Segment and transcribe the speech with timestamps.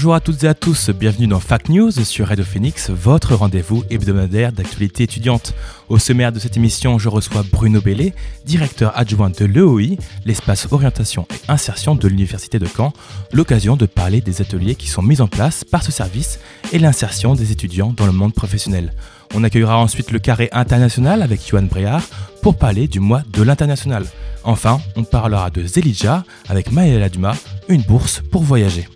[0.00, 3.84] Bonjour à toutes et à tous, bienvenue dans Fact News sur Radio Phoenix, votre rendez-vous
[3.90, 5.52] hebdomadaire d'actualité étudiante.
[5.90, 8.14] Au sommaire de cette émission, je reçois Bruno Bellé,
[8.46, 12.94] directeur adjoint de l'EOI, l'espace orientation et insertion de l'Université de Caen,
[13.34, 16.40] l'occasion de parler des ateliers qui sont mis en place par ce service
[16.72, 18.94] et l'insertion des étudiants dans le monde professionnel.
[19.34, 22.04] On accueillera ensuite le carré international avec Johan Bréard
[22.40, 24.06] pour parler du mois de l'international.
[24.44, 27.36] Enfin, on parlera de Zelidja avec Maëla Dumas,
[27.68, 28.88] une bourse pour voyager.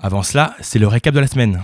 [0.00, 1.60] Avant cela, c'est le récap de la semaine.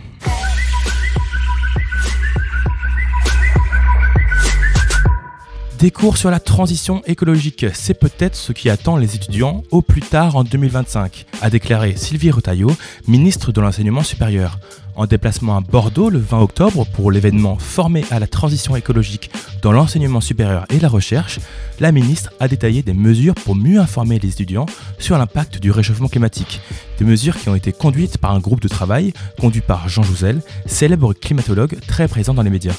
[5.78, 10.00] Des cours sur la transition écologique, c'est peut-être ce qui attend les étudiants au plus
[10.00, 12.72] tard en 2025, a déclaré Sylvie Retailleau,
[13.06, 14.58] ministre de l'Enseignement supérieur.
[14.96, 19.72] En déplacement à Bordeaux le 20 octobre pour l'événement Formé à la transition écologique dans
[19.72, 21.40] l'enseignement supérieur et la recherche,
[21.80, 24.66] la ministre a détaillé des mesures pour mieux informer les étudiants
[24.98, 26.60] sur l'impact du réchauffement climatique.
[26.98, 30.42] Des mesures qui ont été conduites par un groupe de travail conduit par Jean Jouzel,
[30.66, 32.76] célèbre climatologue très présent dans les médias.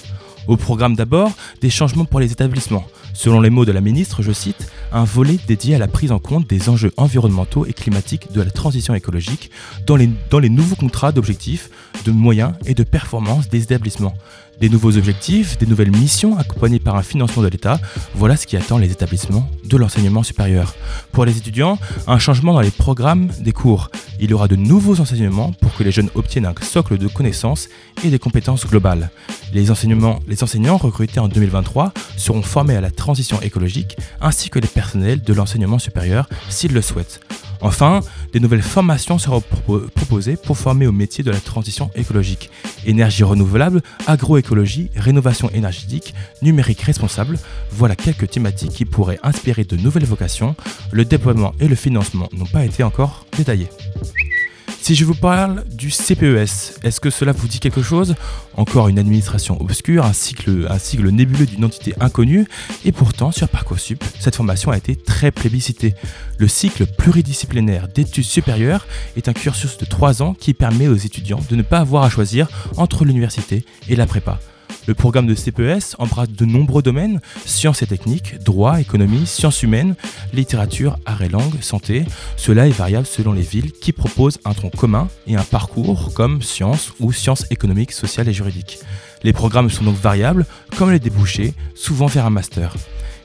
[0.47, 2.85] Au programme d'abord, des changements pour les établissements.
[3.15, 6.19] Selon les mots de la ministre, je cite, un volet dédié à la prise en
[6.19, 9.51] compte des enjeux environnementaux et climatiques de la transition écologique
[9.87, 11.69] dans les, nouveaux contrats d'objectifs,
[12.03, 14.15] de moyens et de performance des établissements.
[14.59, 17.79] Des nouveaux objectifs, des nouvelles missions accompagnées par un financement de l'État,
[18.13, 20.73] voilà ce qui attend les établissements de l'enseignement supérieur.
[21.11, 23.89] Pour les étudiants, un changement dans les programmes des cours.
[24.19, 27.67] Il y aura de nouveaux enseignements pour que les jeunes obtiennent un socle de connaissances
[28.03, 29.09] et des compétences globales.
[29.53, 35.21] Les, enseignants recrutés en 2023 seront formés à la transition écologique ainsi que les personnels
[35.21, 37.19] de l'enseignement supérieur s'ils le souhaitent.
[37.61, 38.01] Enfin,
[38.33, 42.49] des nouvelles formations seront propo- proposées pour former au métier de la transition écologique.
[42.85, 47.37] Énergie renouvelable, agroécologie, rénovation énergétique, numérique responsable,
[47.71, 50.55] voilà quelques thématiques qui pourraient inspirer de nouvelles vocations.
[50.91, 53.69] Le déploiement et le financement n'ont pas été encore détaillés.
[54.85, 58.13] Si je vous parle du CPES, est-ce que cela vous dit quelque chose?
[58.55, 62.45] Encore une administration obscure, un cycle, nébuleux d'une entité inconnue,
[62.83, 65.95] et pourtant sur Parcoursup, cette formation a été très plébiscitée.
[66.37, 68.85] Le cycle pluridisciplinaire d'études supérieures
[69.17, 72.11] est un cursus de 3 ans qui permet aux étudiants de ne pas avoir à
[72.11, 72.47] choisir
[72.77, 74.39] entre l'université et la prépa.
[74.87, 79.95] Le programme de CPES embrasse de nombreux domaines, sciences et techniques, droit, économie, sciences humaines,
[80.33, 82.05] littérature, arts et langues, santé.
[82.37, 86.41] Cela est variable selon les villes qui proposent un tronc commun et un parcours comme
[86.41, 88.79] sciences ou sciences économiques, sociales et juridiques.
[89.23, 90.45] Les programmes sont donc variables,
[90.77, 92.75] comme les débouchés, souvent vers un master.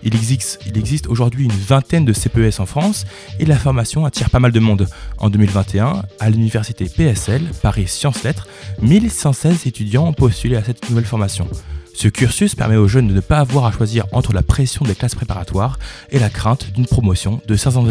[0.03, 3.05] Il existe, aujourd'hui une vingtaine de CPES en France
[3.38, 4.88] et la formation attire pas mal de monde.
[5.19, 8.49] En 2021, à l'université PSL, Paris Sciences Lettres,
[8.83, 11.49] 1116 étudiants ont postulé à cette nouvelle formation.
[11.94, 14.94] Ce cursus permet aux jeunes de ne pas avoir à choisir entre la pression des
[14.94, 15.78] classes préparatoires
[16.10, 17.89] et la crainte d'une promotion de 500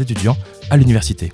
[0.00, 0.36] étudiants
[0.70, 1.32] à l'université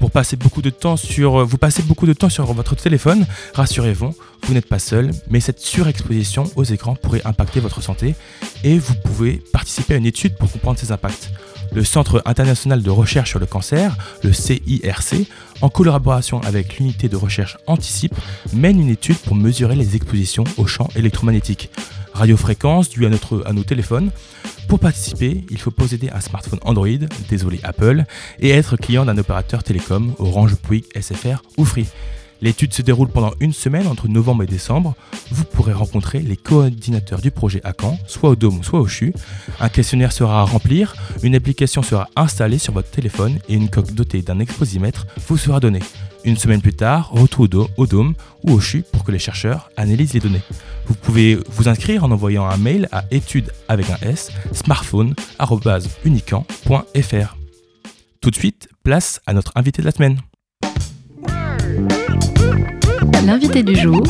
[0.00, 4.14] pour passer beaucoup de temps sur, vous passez beaucoup de temps sur votre téléphone, rassurez-vous,
[4.42, 8.14] vous n'êtes pas seul, mais cette surexposition aux écrans pourrait impacter votre santé
[8.64, 11.30] et vous pouvez participer à une étude pour comprendre ces impacts.
[11.72, 15.28] Le Centre international de recherche sur le cancer, le CIRC,
[15.60, 18.16] en collaboration avec l'unité de recherche Anticipe,
[18.54, 21.70] mène une étude pour mesurer les expositions aux champs électromagnétiques.
[22.12, 24.10] Radiofréquences dues à, notre, à nos téléphones.
[24.68, 26.88] Pour participer, il faut posséder un smartphone Android,
[27.28, 28.04] désolé Apple,
[28.38, 31.86] et être client d'un opérateur télécom, Orange, Bouygues, SFR ou Free.
[32.42, 34.94] L'étude se déroule pendant une semaine entre novembre et décembre.
[35.30, 39.12] Vous pourrez rencontrer les coordinateurs du projet à Caen, soit au Dôme, soit au CHU.
[39.60, 43.92] Un questionnaire sera à remplir, une application sera installée sur votre téléphone et une coque
[43.92, 45.80] dotée d'un exposimètre vous sera donnée.
[46.24, 50.14] Une semaine plus tard, retour au, Dôme ou au CHU pour que les chercheurs analysent
[50.14, 50.42] les données.
[50.86, 57.36] Vous pouvez vous inscrire en envoyant un mail à études avec un S, smartphone.unican.fr.
[58.20, 60.20] Tout de suite, place à notre invité de la semaine.
[63.24, 64.02] L'invité du jour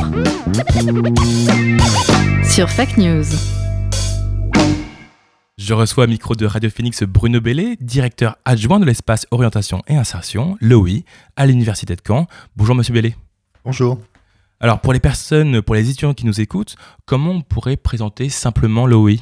[2.44, 3.24] sur Fact News.
[5.58, 9.96] Je reçois au micro de Radio Phoenix Bruno Bellé, directeur adjoint de l'espace orientation et
[9.96, 11.02] insertion, l'OI,
[11.36, 12.26] à l'Université de Caen.
[12.56, 13.14] Bonjour Monsieur Bellé.
[13.64, 13.98] Bonjour.
[14.60, 18.86] Alors pour les personnes, pour les étudiants qui nous écoutent, comment on pourrait présenter simplement
[18.86, 19.16] l'OI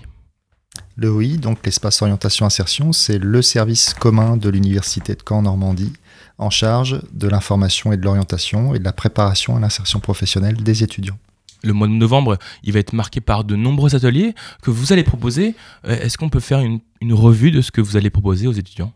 [1.01, 5.93] L'EOI, donc l'espace orientation insertion, c'est le service commun de l'Université de Caen Normandie
[6.39, 10.83] en charge de l'information et de l'orientation et de la préparation à l'insertion professionnelle des
[10.83, 11.17] étudiants.
[11.63, 15.05] Le mois de novembre, il va être marqué par de nombreux ateliers que vous allez
[15.05, 15.55] proposer.
[15.87, 18.53] Euh, Est-ce qu'on peut faire une, une revue de ce que vous allez proposer aux
[18.53, 18.93] étudiants?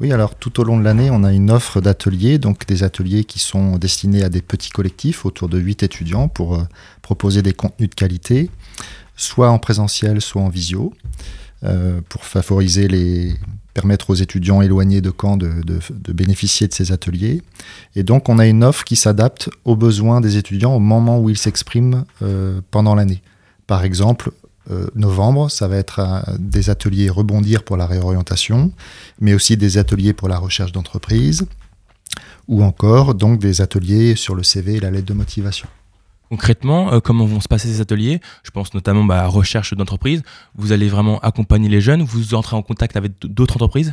[0.00, 3.24] Oui, alors tout au long de l'année, on a une offre d'ateliers, donc des ateliers
[3.24, 6.64] qui sont destinés à des petits collectifs autour de 8 étudiants pour euh,
[7.02, 8.50] proposer des contenus de qualité,
[9.16, 10.92] soit en présentiel, soit en visio,
[11.64, 13.34] euh, pour favoriser les
[13.72, 17.42] permettre aux étudiants éloignés de Caen de, de- bénéficier de ces ateliers.
[17.96, 21.28] Et donc, on a une offre qui s'adapte aux besoins des étudiants au moment où
[21.28, 23.20] ils s'expriment euh, pendant l'année.
[23.66, 24.30] Par exemple,
[24.70, 28.70] euh, novembre, ça va être des ateliers rebondir pour la réorientation,
[29.20, 31.44] mais aussi des ateliers pour la recherche d'entreprise,
[32.46, 35.66] ou encore donc des ateliers sur le CV et la lettre de motivation.
[36.30, 38.20] Concrètement, euh, comment vont se passer ces ateliers?
[38.42, 40.22] Je pense notamment bah, à la recherche d'entreprise.
[40.56, 43.92] Vous allez vraiment accompagner les jeunes, vous entrez en contact avec d'autres entreprises?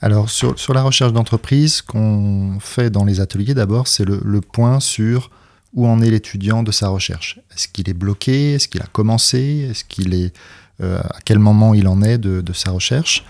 [0.00, 4.78] Alors, sur, la recherche d'entreprise, ce qu'on fait dans les ateliers d'abord, c'est le, point
[4.78, 5.30] sur
[5.74, 7.40] où en est l'étudiant de sa recherche.
[7.52, 8.54] Est-ce qu'il est bloqué?
[8.54, 9.68] Est-ce qu'il a commencé?
[9.70, 10.32] Est-ce qu'il est
[10.80, 13.24] euh, à quel moment il en est de, de sa recherche?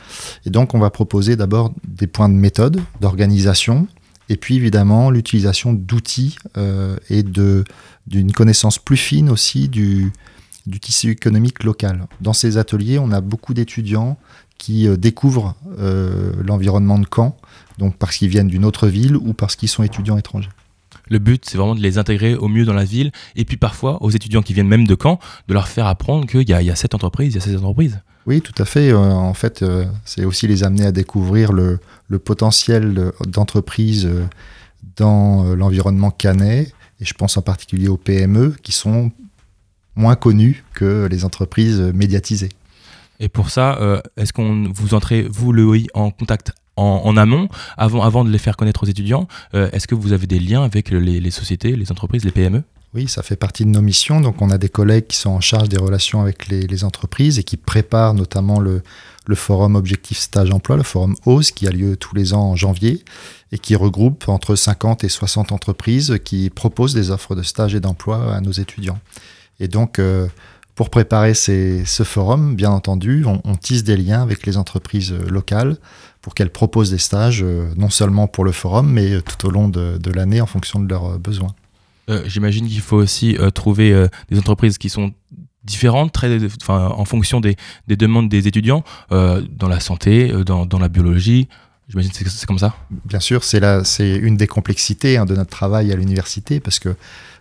[0.45, 3.89] Et donc, on va proposer d'abord des points de méthode, d'organisation,
[4.29, 7.65] et puis évidemment l'utilisation d'outils euh, et de
[8.09, 10.13] d'une connaissance plus fine aussi du,
[10.67, 12.07] du tissu économique local.
[12.21, 14.17] Dans ces ateliers, on a beaucoup d'étudiants
[14.57, 17.37] qui euh, découvrent euh, l'environnement de Caen,
[17.79, 20.49] donc parce qu'ils viennent d'une autre ville ou parce qu'ils sont étudiants étrangers.
[21.11, 24.03] Le but, c'est vraiment de les intégrer au mieux dans la ville, et puis parfois
[24.03, 26.67] aux étudiants qui viennent même de Caen, de leur faire apprendre qu'il y, a- il
[26.67, 28.01] y a cette entreprise, il y a cette entreprise.
[28.27, 28.91] Oui, tout à fait.
[28.91, 31.79] Euh, en fait, euh, c'est aussi les amener à découvrir le,
[32.09, 34.09] le potentiel d'entreprise
[34.97, 39.13] dans l'environnement canet, et je pense en particulier aux PME qui sont
[39.97, 42.51] moins connues que les entreprises médiatisées.
[43.21, 47.17] Et pour ça, euh, est-ce qu'on vous entrez, vous, le OI, en contact en, en
[47.17, 50.39] amont, avant, avant de les faire connaître aux étudiants Euh, Est-ce que vous avez des
[50.39, 52.63] liens avec les, les sociétés, les entreprises, les PME
[52.95, 54.21] Oui, ça fait partie de nos missions.
[54.21, 57.41] Donc, on a des collègues qui sont en charge des relations avec les, les entreprises
[57.41, 58.83] et qui préparent notamment le,
[59.29, 62.57] le forum Objectif Stage Emploi, le forum OSE, qui a lieu tous les ans en
[62.57, 63.05] janvier
[63.53, 67.81] et qui regroupe entre 50 et 60 entreprises qui proposent des offres de stage et
[67.81, 68.99] d'emploi à nos étudiants.
[69.61, 70.29] Et donc, euh,
[70.75, 75.77] pour préparer ce forum, bien entendu, on, tisse des liens avec les entreprises euh, locales
[76.23, 79.69] pour qu'elles proposent des stages, euh, non seulement pour le forum, mais tout au long
[79.69, 81.55] de, l'année en fonction de leurs besoins.
[82.25, 85.13] J'imagine qu'il faut aussi trouver des entreprises qui sont
[85.69, 86.19] différentes,
[86.69, 87.57] en fonction des,
[87.87, 88.83] des demandes des étudiants,
[89.13, 91.49] euh, dans la santé, euh, dans, la biologie.
[91.89, 92.75] J'imagine que c'est comme ça.
[93.05, 96.95] Bien sûr, c'est une des complexités hein, de notre travail à l'université parce que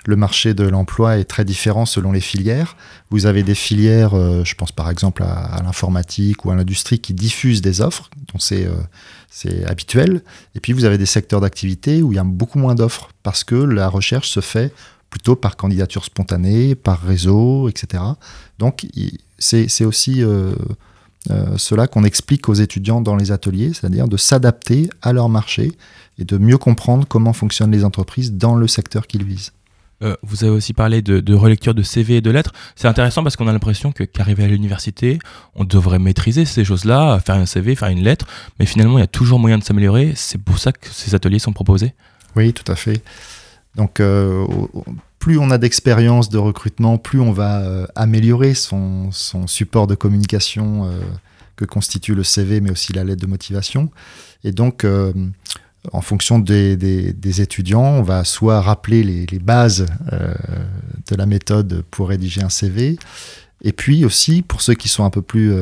[0.06, 2.78] le marché de l'emploi est très différent selon les filières.
[3.10, 7.14] Vous avez des filières, euh, je pense par exemple à, l'informatique ou à l'industrie, qui
[7.14, 8.70] diffusent des offres, dont c'est
[9.66, 10.22] habituel.
[10.56, 13.44] Et puis vous avez des secteurs d'activité où il y a beaucoup moins d'offres parce
[13.44, 14.72] que la recherche se fait
[15.10, 18.04] plutôt par candidature spontanée, par réseau, etc.
[18.60, 18.86] Donc
[19.40, 20.54] c'est aussi euh,
[21.30, 25.72] euh, cela qu'on explique aux étudiants dans les ateliers, c'est-à-dire de s'adapter à leur marché
[26.20, 29.52] et de mieux comprendre comment fonctionnent les entreprises dans le secteur qu'ils visent.
[30.04, 32.54] Euh, vous avez aussi parlé de, de relecture de CV et de lettres.
[32.76, 35.18] C'est intéressant parce qu'on a l'impression que qu'arrivé à l'université,
[35.56, 38.28] on devrait maîtriser ces choses-là, faire un CV, faire une lettre,
[38.60, 40.14] mais finalement, il y a toujours moyen de s'améliorer.
[40.16, 41.96] C'est pour ça que ces ateliers sont proposés.
[42.36, 43.02] Oui, tout à fait.
[43.76, 44.46] Donc, euh,
[45.20, 50.86] plus on a d'expérience de recrutement, plus on va euh, améliorer son, support de communication
[50.86, 51.00] euh,
[51.56, 53.90] que constitue le CV, mais aussi la lettre de motivation.
[54.44, 55.12] Et donc, euh,
[55.92, 62.44] en fonction des, étudiants, on va soit rappeler les, bases de la méthode pour rédiger
[62.44, 62.98] un CV,
[63.64, 65.54] et puis aussi, pour ceux qui sont un peu plus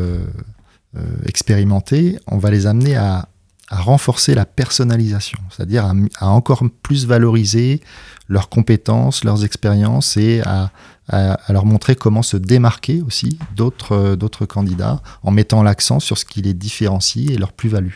[1.25, 3.29] expérimentés, on va les amener à,
[3.69, 7.81] renforcer la personnalisation, c'est-à-dire à encore plus valoriser
[8.27, 10.71] leurs compétences, leurs expériences et à,
[11.09, 15.99] à- à leur montrer comment se démarquer aussi d'autres euh, d'autres candidats en mettant l'accent
[15.99, 17.93] sur ce qui les différencie et leur plus-value.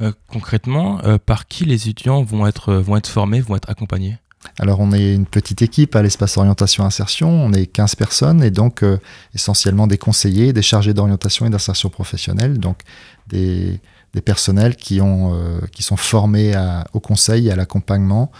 [0.00, 4.16] Euh, concrètement, euh, par qui les étudiants vont être, vont être formés, vont être accompagnés?
[4.60, 8.52] Alors on est une petite équipe à l'espace orientation insertion, on est 15 personnes et
[8.52, 8.98] donc euh,
[9.34, 12.78] essentiellement des conseillers, des chargés d'orientation et d'insertion professionnelle, donc
[13.26, 13.80] des,
[14.14, 18.30] des personnels qui, ont, euh, qui sont formés à- au conseil et à l'accompagnement,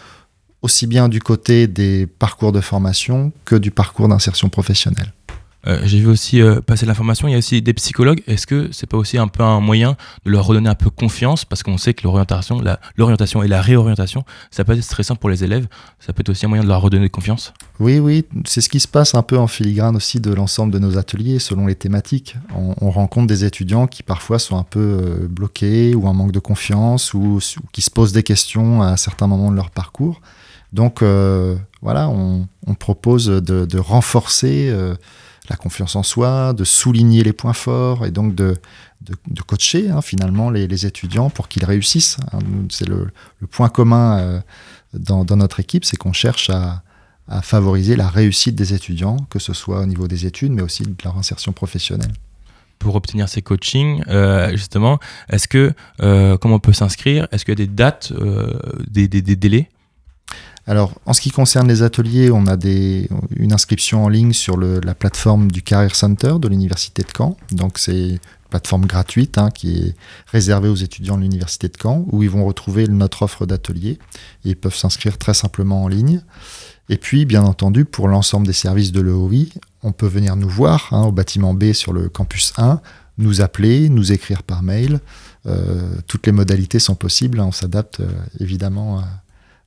[0.62, 5.12] aussi bien du côté des parcours de formation que du parcours d'insertion professionnelle.
[5.66, 8.22] Euh, J'ai vu aussi euh, passer l'information, il y a aussi des psychologues.
[8.28, 11.44] Est-ce que c'est pas aussi un peu un moyen de leur redonner un peu confiance?
[11.44, 15.66] Parce qu'on sait que l'orientation, et la réorientation, ça peut être stressant pour les élèves.
[15.98, 17.52] Ça peut être aussi un moyen de leur redonner confiance.
[17.80, 20.78] Oui, oui, c'est ce qui se passe un peu en filigrane aussi de l'ensemble de
[20.78, 22.36] nos ateliers selon les thématiques.
[22.54, 26.32] On, on rencontre des étudiants qui parfois sont un peu euh, bloqués ou en manque
[26.32, 30.20] de confiance ou, ou qui se posent des questions à certains moments de leur parcours.
[30.72, 32.46] Donc euh, voilà, on,
[32.78, 34.94] propose de, renforcer euh,
[35.48, 38.56] la confiance en soi, de souligner les points forts et donc de,
[39.46, 42.18] coacher hein, finalement les, étudiants pour qu'ils réussissent.
[42.32, 42.38] hein.
[42.70, 43.08] C'est le,
[43.50, 44.40] point commun euh,
[44.92, 46.82] dans, notre équipe, c'est qu'on cherche à,
[47.42, 50.94] favoriser la réussite des étudiants, que ce soit au niveau des études, mais aussi de
[51.04, 52.12] leur insertion professionnelle.
[52.78, 54.02] Pour obtenir ces coachings,
[54.52, 54.98] justement,
[55.28, 55.74] est-ce que,
[56.38, 57.28] comment on peut s'inscrire?
[57.30, 58.14] Est-ce qu'il y a des dates,
[58.90, 59.68] des délais?
[60.68, 62.56] Alors, en ce qui concerne les ateliers, on a
[63.36, 67.38] une inscription en ligne sur la plateforme du Career Center de l'Université de Caen.
[67.52, 68.18] Donc, c'est une
[68.50, 69.94] plateforme gratuite hein, qui est
[70.26, 73.98] réservée aux étudiants de l'Université de Caen, où ils vont retrouver notre offre d'atelier
[74.44, 76.20] et ils peuvent s'inscrire très simplement en ligne.
[76.90, 79.46] Et puis, bien entendu, pour l'ensemble des services de l'EOI,
[79.82, 82.80] on peut venir nous voir hein, au bâtiment B sur le campus 1,
[83.16, 85.00] nous appeler, nous écrire par mail.
[85.46, 87.40] Euh, toutes les modalités sont possibles.
[87.40, 88.08] hein, on s'adapte euh,
[88.38, 89.08] évidemment à-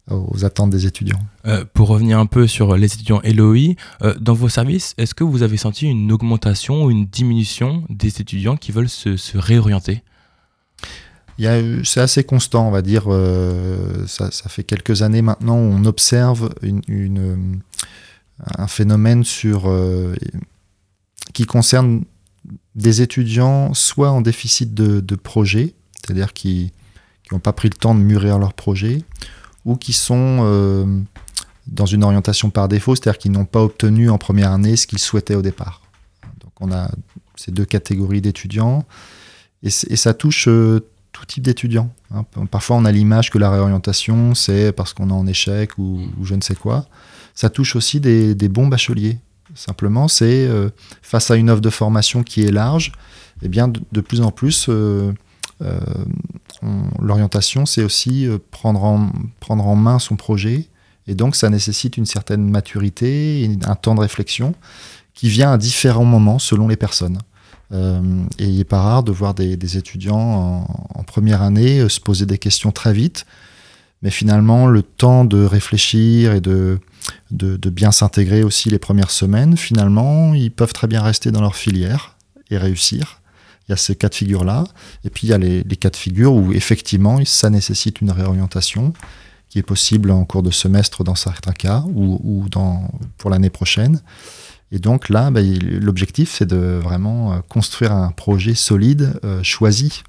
[0.09, 1.19] aux attentes des étudiants.
[1.45, 5.23] Euh, pour revenir un peu sur les étudiants LOI, euh, dans vos services, est-ce que
[5.23, 10.03] vous avez senti une augmentation ou une diminution des étudiants qui veulent se, se réorienter?
[11.83, 13.05] C'est assez constant, on va dire.
[13.07, 17.61] euh, ça, ça fait quelques années maintenant où on observe une, une,
[18.57, 19.67] un phénomène sur,
[21.33, 22.03] qui concerne
[22.75, 26.71] des étudiants soit en déficit de, de projet, c'est-à-dire qui
[27.31, 29.03] n'ont pas pris le temps de mûrir leur projet,
[29.65, 30.85] ou qui sont euh,
[31.67, 34.99] dans une orientation par défaut, c'est-à-dire qu'ils n'ont pas obtenu en première année ce qu'ils
[34.99, 35.81] souhaitaient au départ.
[36.41, 36.91] Donc on a
[37.35, 38.85] ces deux catégories d'étudiants,
[39.63, 40.79] et, ça touche euh,
[41.11, 41.91] tout type d'étudiants.
[42.13, 42.25] hein.
[42.49, 46.25] Parfois, on a l'image que la réorientation, c'est parce qu'on est en échec ou, ou
[46.25, 46.85] je ne sais quoi.
[47.35, 49.19] Ça touche aussi des, des bons bacheliers.
[49.53, 50.69] Simplement, c'est euh,
[51.01, 52.91] face à une offre de formation qui est large,
[53.43, 54.67] eh bien, de, de plus en plus,
[56.99, 60.67] l'orientation, c'est aussi euh, prendre en, prendre en main son projet.
[61.07, 64.53] Et donc, ça nécessite une certaine maturité, un temps de réflexion
[65.13, 67.17] qui vient à différents moments selon les personnes.
[67.71, 68.01] Euh,
[68.37, 72.25] et il n'est pas rare de voir des, étudiants en, première année euh, se poser
[72.25, 73.25] des questions très vite,
[74.01, 76.79] mais finalement, le temps de réfléchir et de
[77.31, 82.17] bien s'intégrer aussi les premières semaines, finalement, ils peuvent très bien rester dans leur filière
[82.49, 83.20] et réussir.
[83.71, 84.65] Il y a ces cas de figure-là.
[85.05, 88.91] Et puis, il y a les, les cas de où, effectivement, ça nécessite une réorientation
[89.47, 92.45] qui est possible en cours de semestre dans certains cas ou,
[93.17, 94.01] pour l'année prochaine.
[94.73, 100.03] Et donc là, il- l'objectif, c'est de vraiment euh, construire un projet solide, euh, choisi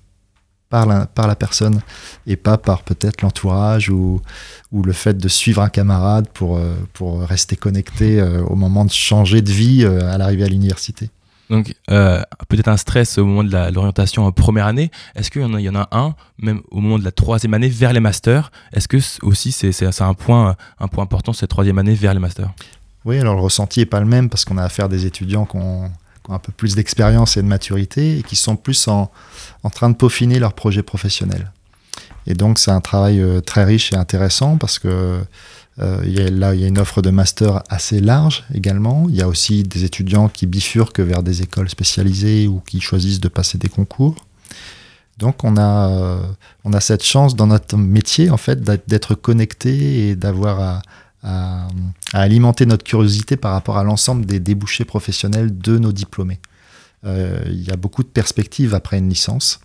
[0.69, 1.83] par la, personne,
[2.27, 4.23] et pas par peut-être l'entourage ou,
[4.73, 6.75] le fait de suivre un camarade pour, euh,
[7.25, 11.11] rester connecté au moment de changer de vie à l'arrivée à l'université.
[11.53, 14.91] Donc, euh, peut-être un stress au moment de l'orientation en première année.
[15.15, 18.01] Est-ce qu'il y, en a- un, même au moment de la troisième année, vers les
[18.01, 18.51] masters?
[18.73, 22.51] Est-ce que aussi c'est un point, un point important, cette troisième année vers les masters?
[23.05, 25.45] Oui, alors le ressenti n'est pas le même parce qu'on a affaire à des étudiants
[25.45, 25.91] qui ont,
[26.25, 29.11] qui ont un peu plus d'expérience et de maturité et qui sont plus en,
[29.63, 31.53] en train de peaufiner leur projet professionnel.
[32.27, 35.21] Et donc c'est un travail euh, très riche et intéressant parce que
[35.79, 39.07] euh, il y a, là il y a une offre de master assez large également.
[39.09, 43.21] Il y a aussi des étudiants qui bifurquent vers des écoles spécialisées ou qui choisissent
[43.21, 44.17] de passer des concours.
[45.19, 46.21] Donc on a, euh,
[46.65, 50.83] on a cette chance dans notre métier en fait d'être- connecté et d'avoir
[51.23, 51.69] à,
[52.13, 56.41] alimenter notre curiosité par rapport à l'ensemble des débouchés professionnels de nos diplômés.
[57.05, 59.61] Euh, il y a beaucoup de perspectives après une licence,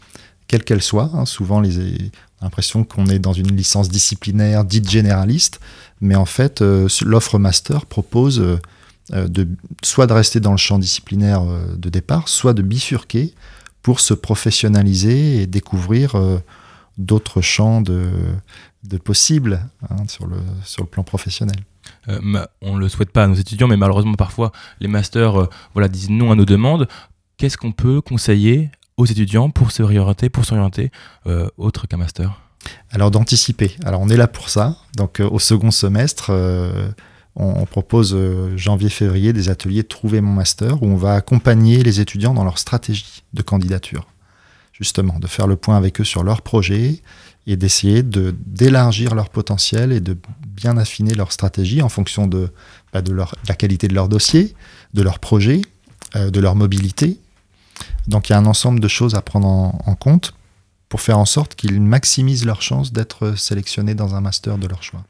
[0.47, 1.09] quelle qu'elle soit.
[1.15, 1.25] hein.
[1.25, 2.11] souvent, les,
[2.41, 5.60] l'impression qu'on est dans une licence disciplinaire dite généraliste,
[6.01, 8.60] mais en fait, euh, l'offre master propose euh,
[9.13, 9.48] euh, de,
[9.84, 13.34] soit de rester dans le champ disciplinaire de départ, soit de bifurquer
[13.82, 16.15] pour se professionnaliser et découvrir
[16.98, 18.10] d'autres champs de,
[18.84, 21.56] de possibles hein, sur, le, sur le plan professionnel.
[22.62, 24.51] On ne le souhaite pas à nos étudiants, mais malheureusement parfois
[24.82, 26.89] les masters voilà, disent non à nos demandes.
[27.38, 30.91] Qu'est-ce qu'on peut conseiller aux étudiants pour se réorienter, pour s'orienter
[31.27, 32.41] euh, autre qu'un master
[32.91, 33.75] Alors d'anticiper.
[33.85, 34.75] Alors on est là pour ça.
[34.95, 36.89] Donc euh, au second semestre, euh,
[37.35, 38.17] on, propose
[38.55, 43.23] janvier-février des ateliers Trouver mon master où on va accompagner les étudiants dans leur stratégie
[43.33, 44.07] de candidature.
[44.73, 47.01] Justement, de faire le point avec eux sur leur projet
[47.45, 52.49] et d'essayer de d'élargir leur potentiel et de bien affiner leur stratégie en fonction de,
[52.93, 54.55] bah, de, la qualité de leur dossier,
[54.93, 55.61] de leur projet
[56.15, 57.19] de leur mobilité.
[58.07, 60.33] Donc il y a un ensemble de choses à prendre en, compte
[60.89, 64.83] pour faire en sorte qu'ils maximisent leurs chances d'être sélectionnés dans un master de leur
[64.83, 65.03] choix.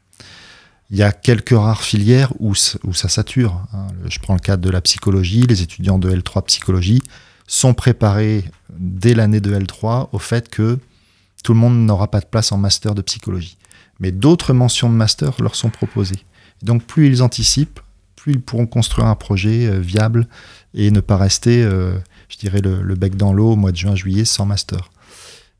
[0.90, 3.60] Il y a quelques rares filières où, où ça sature.
[3.72, 3.88] hein.
[4.08, 5.42] Je prends le cadre de la psychologie.
[5.42, 7.02] Les étudiants de L3 psychologie
[7.46, 10.78] sont préparés dès l'année de L3 au fait que
[11.44, 13.58] tout le monde n'aura pas de place en master de psychologie.
[14.00, 16.24] Mais d'autres mentions de master leur sont proposées.
[16.62, 17.80] Donc plus ils anticipent,
[18.16, 20.26] plus ils pourront construire un projet euh, viable
[20.74, 21.98] et ne pas rester, euh,
[22.28, 24.90] je dirais, le, le bec dans l'eau au mois de juin-juillet sans master.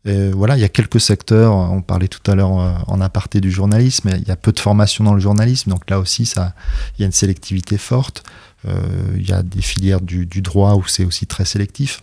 [0.04, 3.50] Voilà, il y a quelques secteurs, on parlait tout à l'heure euh, en aparté du
[3.50, 6.54] journalisme, il y a peu de formation dans le journalisme, donc là aussi, ça,
[6.96, 8.22] il y a une sélectivité forte.
[8.66, 8.80] Euh,
[9.16, 12.02] il y a des filières du, droit où c'est aussi très sélectif.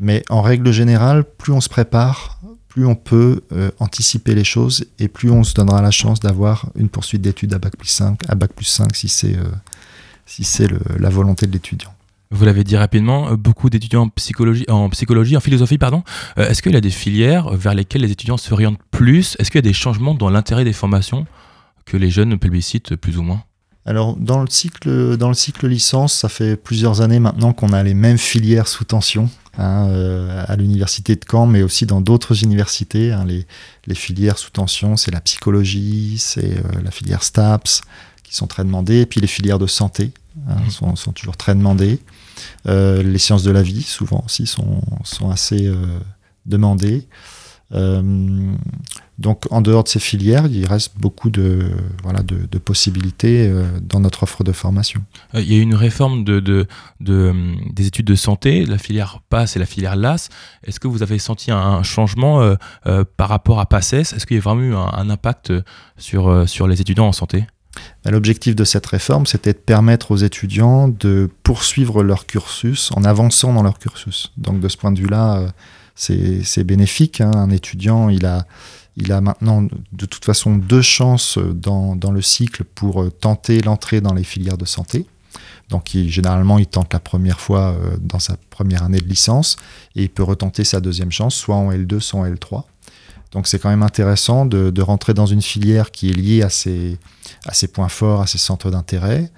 [0.00, 4.86] Mais en règle générale, plus on se prépare, plus on peut euh, anticiper les choses
[4.98, 8.20] et plus on se donnera la chance d'avoir une poursuite d'études à bac plus 5,
[8.28, 9.36] à bac plus 5 si c'est
[10.26, 10.68] si c'est
[10.98, 11.92] la volonté de l'étudiant.
[12.30, 16.02] Vous l'avez dit rapidement, euh, beaucoup d'étudiants en psychologie, en psychologie, en philosophie, pardon.
[16.38, 19.36] Euh, Est-ce qu'il y a des filières vers lesquelles les étudiants s'orientent plus?
[19.38, 21.26] Est-ce qu'il y a des changements dans l'intérêt des formations
[21.86, 23.42] que les jeunes plébiscitent plus ou moins?
[23.86, 27.82] Alors, dans le cycle, dans le cycle licence, ça fait plusieurs années maintenant qu'on a
[27.82, 32.44] les mêmes filières sous tension hein, euh, à l'université de Caen, mais aussi dans d'autres
[32.44, 33.12] universités.
[33.12, 33.24] hein.
[33.26, 33.46] les,
[33.86, 37.80] les filières sous tension, c'est la psychologie, c'est euh, la filière STAPS,
[38.22, 40.12] qui sont très demandées, et puis les filières de santé
[40.50, 41.98] hein, sont, sont toujours très demandées.
[42.66, 44.82] Euh, les sciences de la vie, souvent aussi, sont,
[45.30, 45.76] assez euh,
[46.46, 47.08] demandées.
[47.72, 48.52] Euh,
[49.18, 51.70] donc, en dehors de ces filières, il reste beaucoup de,
[52.02, 53.52] voilà, de, possibilités
[53.82, 55.02] dans notre offre de formation.
[55.34, 56.66] Il y a eu une réforme de, de,
[57.00, 57.34] de,
[57.72, 60.28] des études de santé, la filière PASS et la filière LAS.
[60.62, 62.54] Est-ce que vous avez senti un, changement
[63.16, 65.52] par rapport à PASSES Est-ce qu'il y a vraiment eu un, impact
[65.96, 67.44] sur, les étudiants en santé?
[68.04, 73.52] L'objectif de cette réforme, c'était de permettre aux étudiants de poursuivre leur cursus en avançant
[73.52, 74.32] dans leur cursus.
[74.36, 75.48] Donc, de ce point de vue-là, euh,
[75.94, 77.20] c'est bénéfique.
[77.20, 77.30] hein.
[77.34, 78.46] Un étudiant, il a,
[78.96, 83.60] il a maintenant de toute façon deux chances dans, dans le cycle pour euh, tenter
[83.60, 85.06] l'entrée dans les filières de santé.
[85.68, 89.56] Donc, généralement, il tente la première fois euh, dans sa première année de licence
[89.94, 92.62] et il peut retenter sa deuxième chance, soit en L2, soit en L3.
[93.32, 96.98] Donc, c'est quand même intéressant de, rentrer dans une filière qui est liée à ses,
[97.72, 99.30] points forts, à ses centres d'intérêt.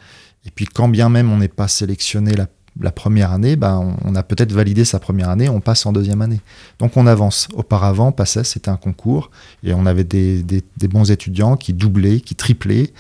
[0.46, 4.22] Et puis, quand bien même on n'est pas sélectionné la, première année, ben, on, a
[4.22, 6.40] peut-être validé sa première année, on passe en deuxième année.
[6.78, 7.48] Donc, on avance.
[7.52, 9.30] Auparavant, PASSES, c'était un concours
[9.64, 10.44] et on avait des,
[10.88, 12.92] bons étudiants qui doublaient, qui triplaient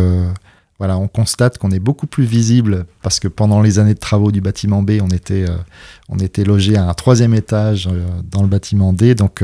[0.78, 4.30] voilà, on constate qu'on est beaucoup plus visible parce que pendant les années de travaux
[4.30, 5.46] du bâtiment B, on était,
[6.10, 7.88] on était logé à un troisième étage
[8.30, 9.14] dans le bâtiment D.
[9.14, 9.42] Donc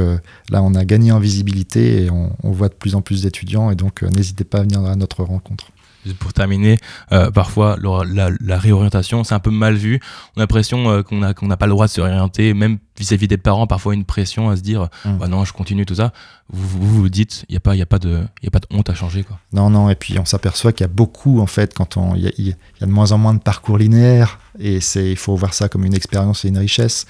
[0.51, 3.71] là, on a gagné en visibilité et on, on voit de plus en plus d'étudiants.
[3.71, 5.72] Et donc, n'hésitez pas à venir à notre rencontre.
[6.19, 6.79] Pour terminer,
[7.13, 10.01] euh, parfois la, réorientation, c'est un peu mal vu.
[10.35, 13.37] On a l'impression euh, qu'on n'a pas le droit de se réorienter, même vis-à-vis des
[13.37, 15.17] parents, parfois une pression à se dire Mm.
[15.19, 16.13] bah non, je continue tout ça.
[16.53, 18.49] Vous vous, vous dites, il n'y a, pas- il y a, pas de- il y
[18.49, 19.23] a pas de honte à changer.
[19.23, 19.39] Quoi.
[19.53, 22.23] Non, non, et puis on s'aperçoit qu'il y a beaucoup, en fait, quand on, il
[22.23, 25.37] y a, il y a de moins en moins de parcours linéaires, et il faut
[25.37, 27.07] voir ça comme une expérience et une richesse.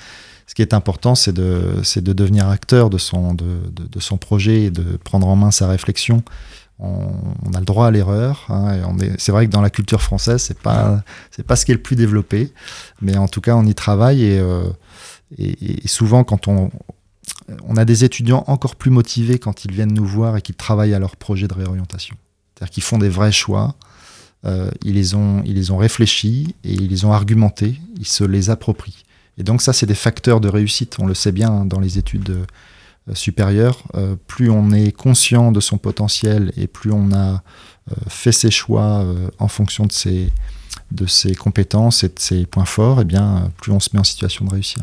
[0.46, 4.64] Ce qui est important, c'est de, devenir acteur de son, de, de- de son projet
[4.64, 6.22] et de prendre en main sa réflexion.
[6.84, 8.46] On, a le droit à l'erreur.
[8.48, 8.80] hein,
[9.16, 11.82] c'est vrai que dans la culture française, c'est pas, c'est pas ce qui est le
[11.82, 12.52] plus développé,
[13.00, 14.64] mais en tout cas, on y travaille et, euh,
[15.38, 16.70] et, souvent, quand on,
[17.68, 20.94] on a des étudiants encore plus motivés quand ils viennent nous voir et qu'ils travaillent
[20.94, 22.16] à leur projet de réorientation.
[22.54, 23.76] C'est-à-dire qu'ils font des vrais choix,
[24.44, 28.24] euh, ils, les ont, ils les ont réfléchis et ils les ont argumentés, ils se
[28.24, 29.04] les approprient.
[29.38, 31.98] Et donc ça, c'est des facteurs de réussite, on le sait bien hein, dans les
[31.98, 32.44] études
[33.08, 33.82] euh, supérieures.
[33.94, 37.42] Euh, plus on est conscient de son potentiel et plus on a
[37.90, 39.04] euh, fait ses choix
[39.38, 40.32] en fonction de ses,
[40.90, 44.00] de ses compétences et de ses points forts, et bien, euh, plus on se met
[44.00, 44.82] en situation de réussir.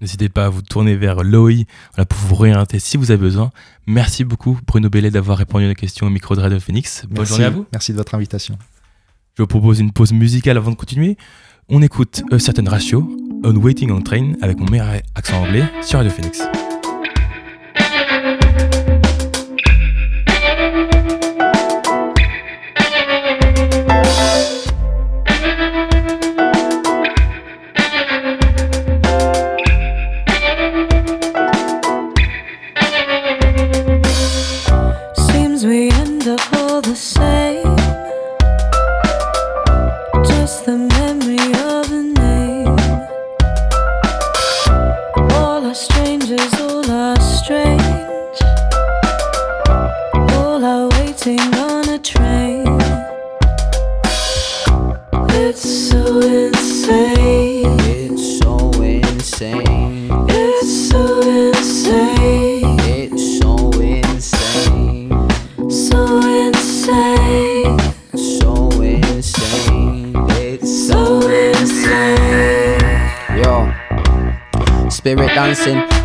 [0.00, 3.52] N'hésitez pas à vous tourner vers l'OI voilà, pour vous réorienter si vous avez besoin.
[3.86, 7.04] Merci beaucoup Bruno Bellet d'avoir répondu à nos questions au micro de Radio Phoenix.
[7.04, 7.66] Bonne Merci- journée à vous.
[7.72, 8.58] Merci de votre invitation.
[9.36, 11.16] Je vous propose une pause musicale avant de continuer.
[11.68, 13.08] On écoute A Certain Ratio,
[13.44, 16.42] On Waiting on Train, avec mon meilleur accent anglais sur Radio Phoenix.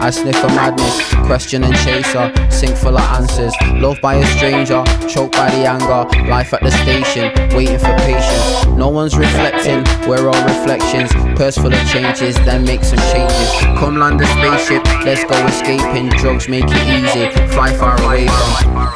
[0.08, 1.14] I sniff a madness.
[1.28, 3.54] Question and chaser, sink full of answers.
[3.74, 6.08] Loved by a stranger, choked by the anger.
[6.30, 8.68] Life at the station, waiting for patience.
[8.78, 11.12] No one's reflecting, we're all reflections.
[11.38, 13.52] Purse full of changes, then make some changes.
[13.80, 16.08] Come land a spaceship, let's go escaping.
[16.22, 18.87] Drugs make it easy, fly far away from.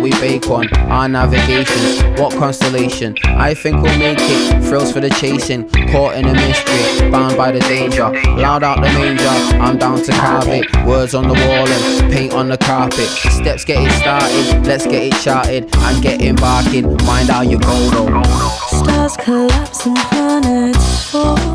[0.00, 3.16] We bake on Our navigations, what constellation?
[3.24, 4.62] I think we'll make it.
[4.64, 8.10] Thrills for the chasing, caught in a mystery, bound by the danger.
[8.36, 10.66] Loud out the manger, I'm down to carve it.
[10.86, 13.08] Words on the wall and paint on the carpet.
[13.38, 16.96] Steps get it started, let's get it charted and get embarking.
[17.04, 18.22] Mind how you go though.
[18.68, 21.49] Stars collapse and planets fall.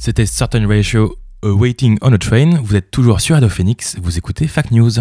[0.00, 2.60] C'était Certain Ratio, A Waiting on a Train.
[2.62, 4.92] Vous êtes toujours sur Radio Phoenix, vous écoutez Fact News.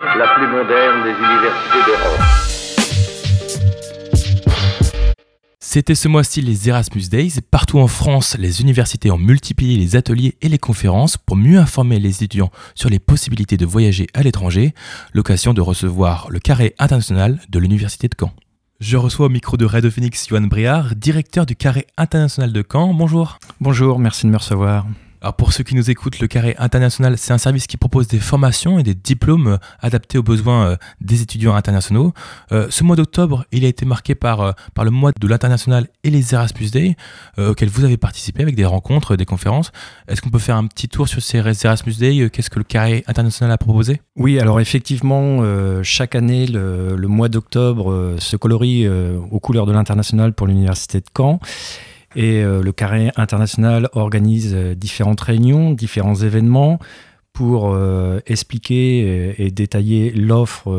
[0.00, 2.20] la plus moderne des universités d'Europe.
[5.58, 7.40] C'était ce mois-ci les Erasmus Days.
[7.50, 11.98] Partout en France, les universités ont multiplié les ateliers et les conférences pour mieux informer
[11.98, 14.72] les étudiants sur les possibilités de voyager à l'étranger.
[15.12, 18.32] L'occasion de recevoir le carré international de l'Université de Caen.
[18.80, 22.92] Je reçois au micro de Radio Phoenix Johan Briard, directeur du carré international de Caen.
[22.92, 23.38] Bonjour.
[23.60, 24.84] Bonjour, merci de me recevoir.
[25.24, 28.18] Alors pour ceux qui nous écoutent, le Carré International, c'est un service qui propose des
[28.18, 32.12] formations et des diplômes euh, adaptés aux besoins euh, des étudiants internationaux.
[32.52, 36.10] Euh, ce mois d'octobre, il a été marqué par, par le mois de l'international et
[36.10, 36.96] les Erasmus Day,
[37.38, 39.72] auxquels vous avez participé avec des rencontres, des conférences.
[40.08, 43.02] Est-ce qu'on peut faire un petit tour sur ces Erasmus Day Qu'est-ce que le Carré
[43.06, 44.02] International a proposé?
[44.16, 45.42] Oui, alors effectivement,
[45.82, 51.40] chaque année, le, mois d'octobre se colorie aux couleurs de l'international pour l'Université de Caen.
[52.16, 56.78] Et euh, le Carré International organise euh, différentes réunions, différents événements
[57.32, 60.70] pour euh, expliquer et, et détailler l'offre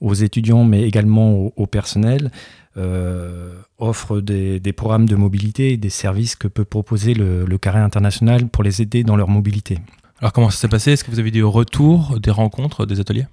[0.00, 2.32] aux étudiants, mais également au, au personnel,
[2.76, 7.58] euh, offre des, des programmes de mobilité et des services que peut proposer le, le
[7.58, 9.78] Carré International pour les aider dans leur mobilité.
[10.20, 10.92] Alors comment ça s'est passé?
[10.92, 13.26] Est-ce que vous avez des retours, des rencontres, des ateliers?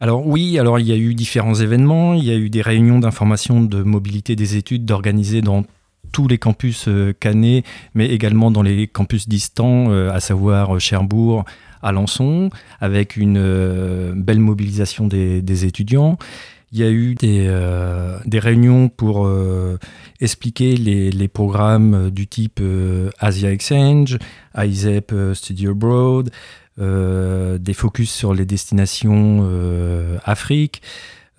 [0.00, 2.98] Alors oui, alors il y a eu différents événements, il y a eu des réunions
[2.98, 5.64] d'information de mobilité des études d'organiser dans
[6.12, 10.78] tous les campus euh, cannés, mais également dans les campus distants, euh, à savoir euh,
[10.78, 11.44] Cherbourg,
[11.82, 16.18] Alençon, avec une belle mobilisation des, étudiants.
[16.72, 17.48] Il y a eu des,
[18.40, 19.30] réunions pour
[20.20, 22.60] expliquer les, programmes du type
[23.20, 24.18] Asia Exchange,
[24.56, 26.30] ISEP Studio Abroad,
[26.78, 29.48] des focus sur les destinations
[30.24, 30.82] Afrique,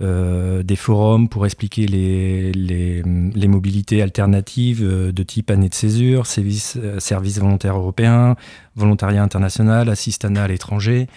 [0.01, 6.77] euh, des forums pour expliquer les, mobilités alternatives euh, de type année de césure, service,
[6.81, 8.37] euh, service volontaire européen,
[8.77, 11.07] volontariat international, assistanat à l'étranger.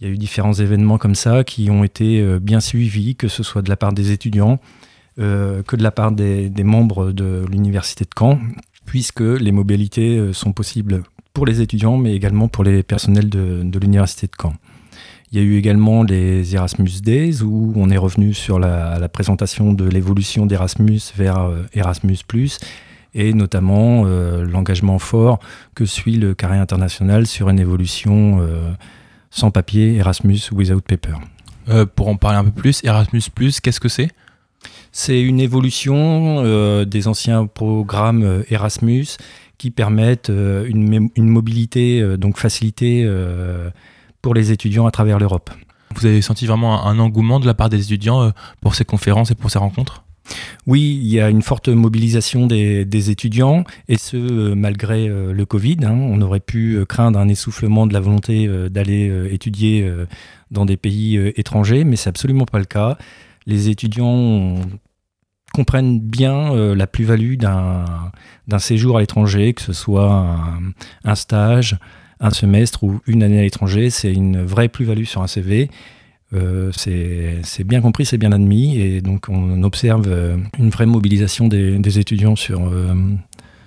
[0.00, 3.44] Il y a eu différents événements comme ça qui ont été bien suivis, que ce
[3.44, 4.58] soit de la part des étudiants,
[5.16, 8.40] que de la part des, membres de l'université de Caen,
[8.84, 14.26] puisque les mobilités sont possibles pour les étudiants, mais également pour les personnels de l'université
[14.26, 14.54] de Caen.
[15.34, 19.08] Il y a eu également les Erasmus Days, où on est revenu sur la, la
[19.08, 22.18] présentation de l'évolution d'Erasmus vers euh, Erasmus⁇
[23.14, 25.40] et notamment euh, l'engagement fort
[25.74, 28.70] que suit le carré international sur une évolution euh,
[29.30, 31.16] sans papier, Erasmus Without Paper.
[31.68, 33.22] Euh, pour en parler un peu plus, Erasmus,
[33.60, 34.10] qu'est-ce que c'est?
[34.92, 39.06] C'est une évolution des anciens programmes Erasmus
[39.58, 43.04] qui permettent une, une mobilité donc facilitée
[44.24, 45.50] pour les étudiants à travers l'Europe.
[45.94, 48.30] Vous avez senti vraiment un, engouement de la part des étudiants euh,
[48.62, 50.02] pour ces conférences et pour ces rencontres?
[50.66, 55.34] Oui, il y a une forte mobilisation des, des étudiants, et ce, euh, malgré euh,
[55.34, 55.76] le Covid.
[55.82, 55.92] hein.
[55.92, 59.86] On aurait pu craindre un essoufflement de la volonté d'aller étudier
[60.50, 62.96] dans des pays étrangers, mais c'est absolument pas le cas.
[63.44, 64.56] Les étudiants
[65.52, 67.84] comprennent bien la plus-value d'un
[68.48, 70.72] d'un séjour à l'étranger, que ce soit un,
[71.04, 71.76] un stage,
[72.24, 73.90] un semestre ou une année à l'étranger.
[73.90, 75.70] C'est une vraie plus-value sur un CV.
[76.32, 81.46] Euh, c'est bien compris, c'est bien admis, et donc on observe euh, une vraie mobilisation
[81.46, 82.94] des, étudiants sur, euh,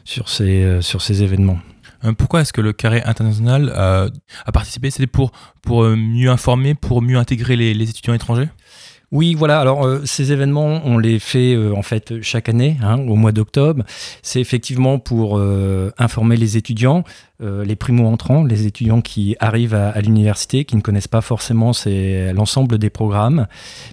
[0.04, 1.60] sur, ces, événements.
[2.18, 4.92] Pourquoi est-ce que le carré international a participé?
[4.92, 8.50] C'était pour, pour mieux informer, pour mieux intégrer les étudiants étrangers?
[9.14, 9.62] Oui, voilà.
[9.62, 13.32] Alors, euh, ces événements, on les fait euh, en fait chaque année, hein, au mois
[13.32, 13.84] d'octobre.
[14.22, 17.06] C'est effectivement pour euh, informer les étudiants,
[17.42, 21.72] euh, les primo-entrants, les étudiants qui arrivent à, à l'université, qui ne connaissent pas forcément
[22.34, 23.48] l'ensemble des programmes,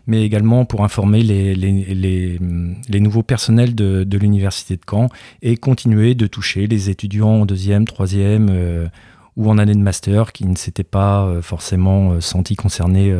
[0.08, 2.40] mais également pour informer les, les, les,
[2.88, 5.08] les nouveaux personnels de, de l'université de Caen
[5.42, 8.48] et continuer de toucher les étudiants en deuxième, troisième.
[8.50, 8.88] euh,
[9.36, 13.12] ou en année de master qui ne s'étaient pas euh, forcément sentis concernés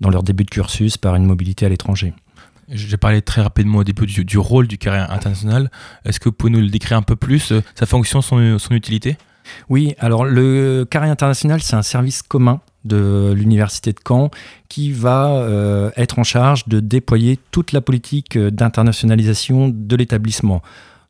[0.00, 2.12] dans leur début de cursus par une mobilité à l'étranger.
[2.68, 5.70] J'ai parlé très rapidement au début du, du rôle du carré international.
[6.04, 8.74] Est-ce que vous pouvez nous le décrire un peu plus, euh, sa fonction, son, son
[8.74, 9.16] utilité?
[9.68, 14.30] Oui, alors le carré international, c'est un service commun de l'université de Caen
[14.68, 20.62] qui va euh, être en charge de déployer toute la politique euh, d'internationalisation de l'établissement.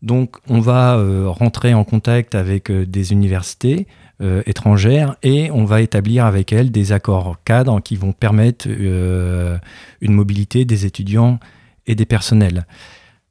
[0.03, 3.87] Donc on va euh, rentrer en contact avec euh, des universités
[4.22, 4.42] euh,
[5.22, 9.59] et on va établir avec elles des accords cadres qui vont permettre euh,
[10.00, 11.38] une mobilité des étudiants
[11.87, 12.66] et des personnels.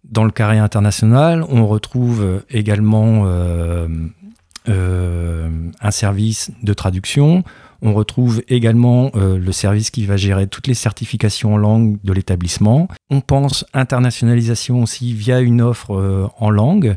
[0.04, 3.88] Dans le carré international, on retrouve également euh,
[4.70, 5.50] euh,
[5.82, 7.44] un service de traduction.
[7.82, 12.88] On retrouve également le service qui va gérer toutes les certifications en langue de l'établissement.
[13.10, 16.96] On pense internationalisation aussi via une offre en langue,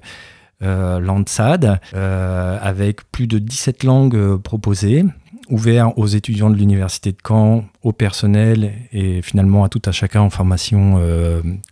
[0.62, 5.04] euh, Landsad, euh, avec plus de 17 langues euh, proposées,
[5.48, 10.20] ouvert aux étudiants de l'université de Caen, au personnel et finalement à tout à chacun
[10.20, 11.00] en formation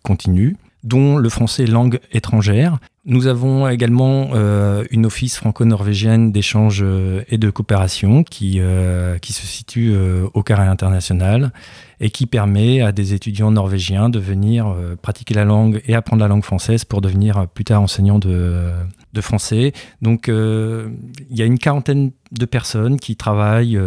[0.03, 2.79] continue dont le français langue étrangère.
[3.05, 9.33] Nous avons également euh, une office franco-norvégienne d'échange euh, et de coopération qui, euh, qui
[9.33, 11.53] se situe euh, au carré international
[11.99, 16.29] et qui permet à des étudiants norvégiens de venir pratiquer la langue et apprendre la
[16.29, 18.71] langue française pour devenir plus tard enseignants de,
[19.15, 19.73] de français.
[20.03, 23.81] Donc il y a une quarantaine de personnes qui travaillent,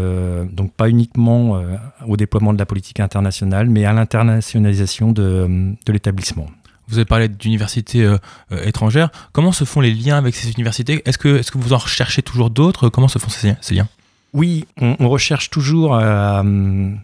[0.52, 1.62] donc pas uniquement
[2.08, 6.48] au déploiement de la politique internationale, mais à l'internationalisation de, de l'établissement.
[6.90, 8.18] Vous avez parlé d'universités euh,
[8.52, 9.12] euh, étrangères.
[9.32, 11.04] Comment se font les liens avec ces universités?
[11.06, 12.90] Est-ce que, est que vous en recherchez toujours d'autres?
[12.90, 13.88] Comment se font ces, liens?
[14.34, 16.42] Oui, on, recherche toujours euh,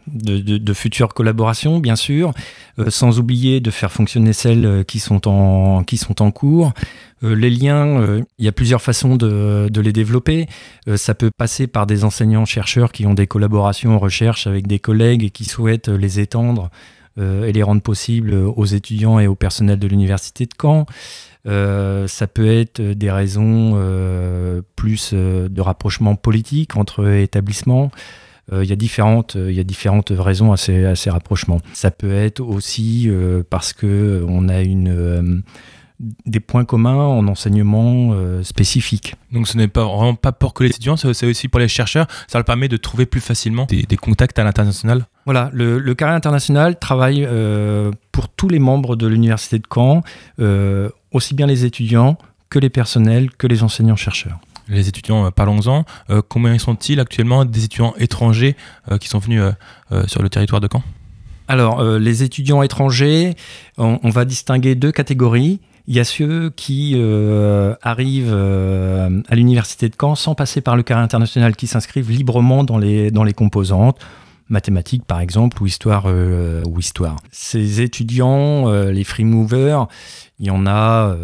[0.07, 2.33] de, futures collaborations, bien sûr,
[2.87, 6.73] sans oublier de faire fonctionner celles qui sont en, qui sont en cours.
[7.23, 10.47] Les liens, il y a plusieurs façons de, les développer.
[10.97, 15.23] Ça peut passer par des enseignants-chercheurs qui ont des collaborations en recherche avec des collègues
[15.23, 16.69] et qui souhaitent les étendre
[17.17, 20.85] et les rendre possibles aux étudiants et au personnel de l'université de Caen.
[21.47, 27.91] Euh, ça peut être des raisons euh, plus euh, de rapprochement politique entre établissements.
[28.51, 31.61] Euh, Il y, a différentes- y a différentes raisons à ces, à ces rapprochements.
[31.73, 35.21] Ça peut être aussi euh, parce que on a une, euh,
[35.99, 39.15] des points communs en enseignement euh, spécifique.
[39.31, 42.07] Donc ce n'est pas vraiment pas pour que les étudiants, c'est aussi pour les chercheurs.
[42.27, 45.05] Ça leur permet de trouver plus facilement des, des contacts à l'international.
[45.25, 50.03] Voilà, le, le carré international travaille euh, pour tous les membres de l'université de Caen,
[50.39, 52.17] euh, aussi bien les étudiants
[52.49, 54.37] que les personnels, que les enseignants-chercheurs.
[54.67, 55.85] Les étudiants, parlons-en.
[56.27, 58.55] Combien sont-ils actuellement des étudiants étrangers
[58.99, 59.41] qui sont venus
[60.07, 60.81] sur le territoire de Caen?
[61.47, 63.35] Alors, les étudiants étrangers,
[63.77, 65.59] on, on va distinguer deux catégories.
[65.87, 70.75] Il y a ceux qui euh, arrivent euh, à l'université de Caen sans passer par
[70.75, 73.99] le carré international, qui s'inscrivent librement dans les, dans les composantes,
[74.49, 76.05] mathématiques par exemple, ou histoire.
[76.07, 77.17] euh, ou histoire.
[77.31, 79.87] Ces étudiants, les free movers,
[80.39, 81.15] il y en a,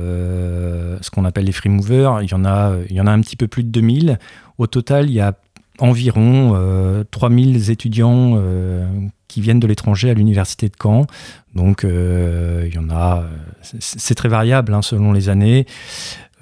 [1.01, 3.21] ce qu'on appelle les free movers, il y, en a, il y en a un
[3.21, 4.19] petit peu plus de 2000.
[4.59, 5.33] Au total, il y a
[5.81, 8.85] environ euh, 3000 étudiants euh,
[9.27, 11.07] qui viennent de l'étranger à l'université de Caen.
[11.55, 13.23] Donc, euh, il y en a,
[13.61, 15.65] c'est- très variable hein, selon les années.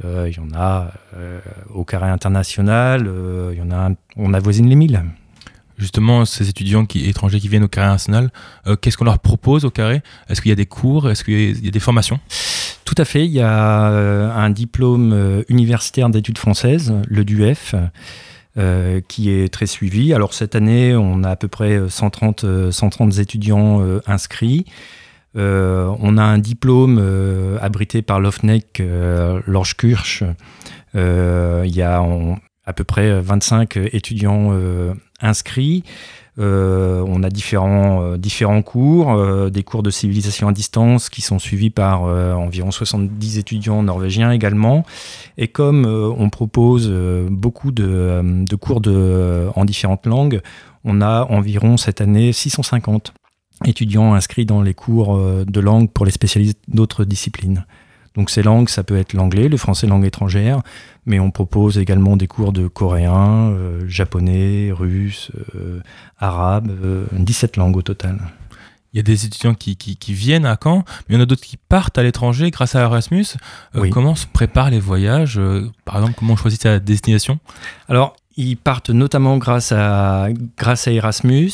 [0.06, 1.40] Euh, il y en a euh,
[1.74, 5.04] au carré international, euh, il y en a, on avoisine les 1000.
[5.78, 8.32] Justement, ces étudiants qui, étrangers qui viennent au carré national,
[8.68, 10.02] euh, qu'est-ce qu'on leur propose au carré?
[10.28, 11.10] Est-ce qu'il y a des cours?
[11.10, 12.20] Est-ce qu'il y a des formations?
[12.86, 13.26] Tout à fait.
[13.26, 17.76] Il y a euh, un diplôme euh, universitaire d'études françaises, le DUF,
[18.60, 20.14] euh, qui est très suivi.
[20.14, 24.66] Alors cette année, on a à peu près 130, euh, 130 étudiants euh, inscrits.
[25.38, 27.00] Euh, on a un diplôme
[27.62, 28.82] abrité par l'OFNEC.
[28.82, 29.42] Euh,
[31.66, 32.04] il y a
[32.66, 34.54] à peu près 25 étudiants
[35.22, 35.84] inscrits.
[36.38, 41.40] Euh, on a différents, euh, cours, euh, des cours de civilisation à distance qui sont
[41.40, 44.86] suivis par environ 70 étudiants norvégiens également.
[45.38, 46.90] Et comme on propose
[47.30, 48.82] beaucoup de, cours
[49.56, 50.42] en différentes langues,
[50.84, 53.14] on a environ cette année 650
[53.66, 57.66] étudiants inscrits dans les cours de langue pour les spécialistes d'autres disciplines.
[58.16, 60.62] Donc ces langues, ça peut être l'anglais, le français langue étrangère,
[61.06, 65.80] mais on propose également des cours de coréen, euh, japonais, russe, euh,
[66.18, 68.20] arabe, euh, 17 langues au total.
[68.94, 71.22] Il y a des étudiants qui, qui- qui viennent à Caen, mais il y en
[71.22, 73.26] a d'autres qui partent à l'étranger grâce à Erasmus.
[73.76, 73.90] Euh, Oui.
[73.92, 75.40] Comment se préparent les voyages
[75.86, 77.38] Par exemple, comment on choisit sa destination?
[77.88, 81.52] Alors, ils partent notamment grâce à, grâce à Erasmus.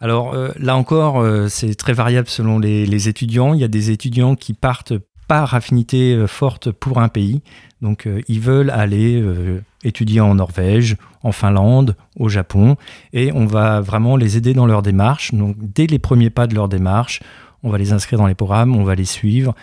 [0.00, 3.54] Alors euh, là encore, euh, c'est très variable selon les, les étudiants.
[3.54, 4.94] Il y a des étudiants qui partent
[5.32, 7.40] par affinité euh, forte pour un pays.
[7.80, 12.76] Donc euh, ils veulent aller euh, étudier en Norvège, en Finlande, au Japon.
[13.14, 15.32] Et on va vraiment les aider dans leur démarche.
[15.32, 17.22] Donc dès les premiers pas de leur démarche,
[17.62, 19.54] on va les inscrire dans les programmes, on va les suivre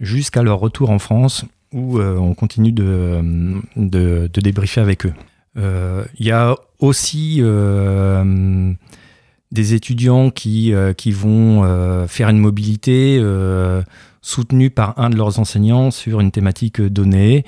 [0.00, 3.20] jusqu'à leur retour en France où on continue de,
[3.76, 5.12] de, de débriefer avec eux.
[6.18, 7.42] Il y a aussi
[9.52, 13.20] des étudiants qui, qui vont faire une mobilité
[14.22, 17.44] soutenue par un de leurs enseignants sur une thématique donnée.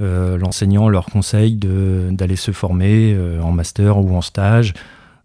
[0.00, 4.74] Euh, L'enseignant leur conseille d'aller se former euh, en master ou en stage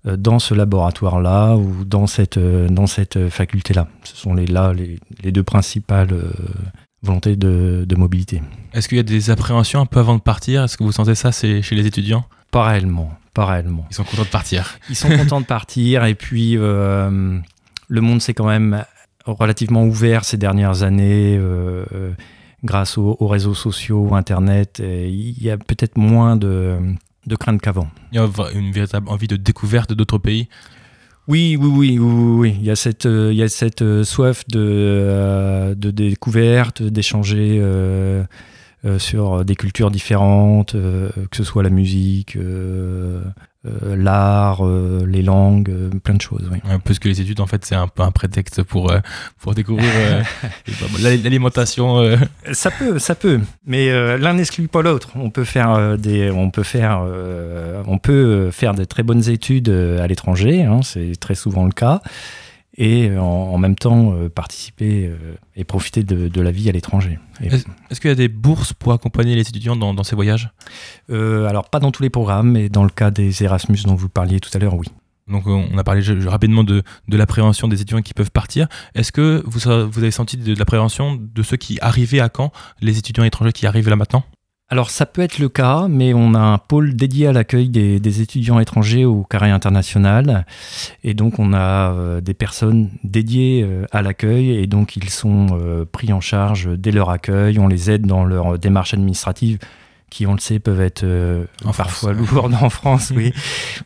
[0.05, 3.88] euh, dans ce laboratoire-là ou dans cette, dans cette faculté-là.
[4.03, 6.15] Ce sont les, là les, les deux principales
[7.01, 8.43] volontés de, de mobilité.
[8.73, 10.65] Est-ce qu'il y a des appréhensions un peu avant de partir?
[10.65, 12.25] Est-ce que vous sentez ça chez les étudiants?
[13.33, 13.88] Pas réellement.
[13.89, 14.77] Ils sont contents de partir.
[14.89, 17.41] Ils sont contents de partir et puis le
[17.89, 18.83] monde s'est quand même
[19.34, 22.12] relativement ouvert ces dernières années euh, euh,
[22.63, 24.80] grâce aux, aux réseaux sociaux, Internet.
[24.80, 26.78] et Il y a peut-être moins de,
[27.28, 27.88] de crainte qu'avant.
[28.12, 30.48] Il y a une véritable envie de découverte d'autres pays?
[31.28, 32.56] Oui, oui, oui, oui, oui.
[32.60, 37.62] Il y a cette, euh, il y a cette soif de, de découverte, d'échanger
[38.98, 43.22] sur des cultures différentes, euh, que ce soit la musique, euh,
[43.65, 46.48] euh, l'art, euh, les langues, euh, plein de choses.
[46.50, 46.60] Oui.
[46.63, 49.00] Un peu ce que les études, en fait, c'est un peu un prétexte pour, euh,
[49.42, 50.22] pour découvrir euh,
[50.68, 52.00] bah, l'al- l'alimentation.
[52.00, 52.15] euh.
[52.54, 55.10] Ça peut, ça peut, mais euh, l'un n'exclut pas l'autre.
[55.15, 59.04] On peut faire euh, des, on peut faire, euh, on peut euh, faire de très
[59.04, 62.02] bonnes études euh, à l'étranger, hein, c'est très souvent le cas,
[62.80, 66.68] et euh, en, en même temps euh, participer euh, et profiter de, de la vie
[66.70, 67.20] à l'étranger.
[67.42, 70.50] Est-ce qu'il y a des bourses pour accompagner les étudiants dans, dans ces voyages?
[71.10, 74.39] Alors pas dans tous les programmes, mais dans le cas des Erasmus dont vous parliez
[74.39, 74.88] tout à l'heure, oui.
[75.28, 78.68] Donc on a parlé je- je- rapidement de, de l'appréhension des étudiants qui peuvent partir.
[78.96, 79.60] Est-ce que vous,
[79.92, 82.52] vous avez senti de, de l'appréhension de ceux qui arrivaient à Caen,
[82.82, 84.23] les étudiants étrangers qui arrivent là maintenant?
[84.72, 88.22] Alors ça peut être le cas, mais on a un pôle dédié à l'accueil des,
[88.22, 90.46] étudiants étrangers au carré international.
[91.04, 95.48] Et donc on a euh, des personnes dédiées euh, à l'accueil et donc ils sont
[95.54, 97.58] euh, pris en charge dès leur accueil.
[97.58, 99.58] On les aide dans leur démarche administrative
[100.10, 102.33] qui, on le sait, peuvent être euh, En parfois France, ouais.
[102.33, 103.33] lourdes en France, oui.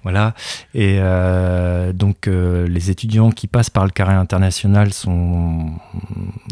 [0.03, 0.33] voilà.
[0.73, 5.71] Et euh, donc, euh, les étudiants qui passent par le carré international sont,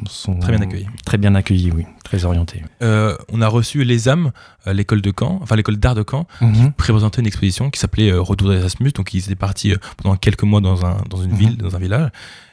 [0.08, 0.88] sont Très bien accueillis.
[1.06, 1.86] Très bien accueillis, oui.
[2.04, 2.64] Très orientés.
[2.82, 4.32] On a reçu les âmes,
[4.66, 6.74] l'école de Caen, enfin l'école d'art de Caen, Mhm.
[6.74, 8.92] présentait une exposition qui s'appelait Retour d'Erasmus.
[8.92, 11.38] Donc ils étaient partis pendant quelques mois dans, un, dans une Mhm.
[11.38, 12.10] ville, dans un village,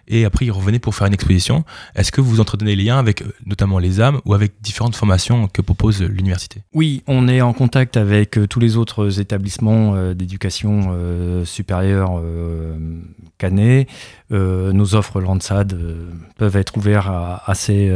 [0.08, 1.64] et après ils revenaient pour faire une exposition.
[1.94, 5.46] Est-ce que vous entretenez les liens avec euh, notamment les âmes ou avec différentes formations
[5.46, 6.62] que propose l'université?
[6.74, 10.68] Oui, on est en contact avec euh, tous les autres établissements euh, d'éducation
[11.44, 12.22] supérieure
[13.38, 13.86] canais.
[14.30, 15.78] Nos offres Lansad
[16.36, 17.90] peuvent être ouvertes à, à ces,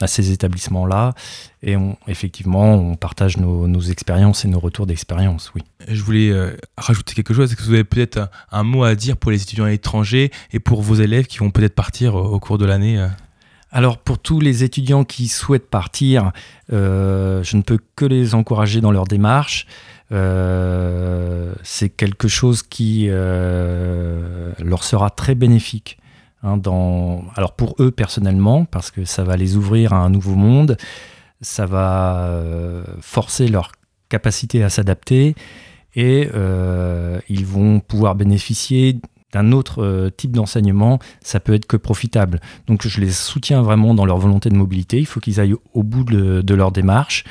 [0.00, 1.14] à ces établissements-là.
[1.62, 5.62] Et on, effectivement, on partage nos, nos expériences et nos retours d'expérience, oui.
[5.88, 6.32] Je voulais
[6.76, 7.50] rajouter quelque chose.
[7.50, 10.58] Est-ce que vous avez peut-être un, un mot à dire pour les étudiants étrangers et
[10.58, 11.15] pour vos élèves?
[11.24, 13.08] Qui vont peut-être partir euh, au cours de l'année euh?
[13.72, 16.32] Alors pour tous les étudiants qui souhaitent partir,
[16.72, 19.66] euh, je ne peux que les encourager dans leur démarche.
[20.10, 25.98] C'est quelque chose qui leur sera très bénéfique.
[26.44, 26.60] hein.
[27.34, 30.78] Alors pour eux personnellement, parce que ça va les ouvrir à un nouveau monde,
[31.42, 32.30] ça va
[33.00, 33.72] forcer leur
[34.08, 35.34] capacité à s'adapter
[35.96, 36.30] et
[37.28, 39.00] ils vont pouvoir bénéficier
[39.36, 42.40] d'un autre euh, type d'enseignement, ça peut être que profitable.
[42.66, 45.82] Donc je les soutiens vraiment dans leur volonté de mobilité, il faut qu'ils aillent au
[45.82, 47.24] bout de, leur démarche,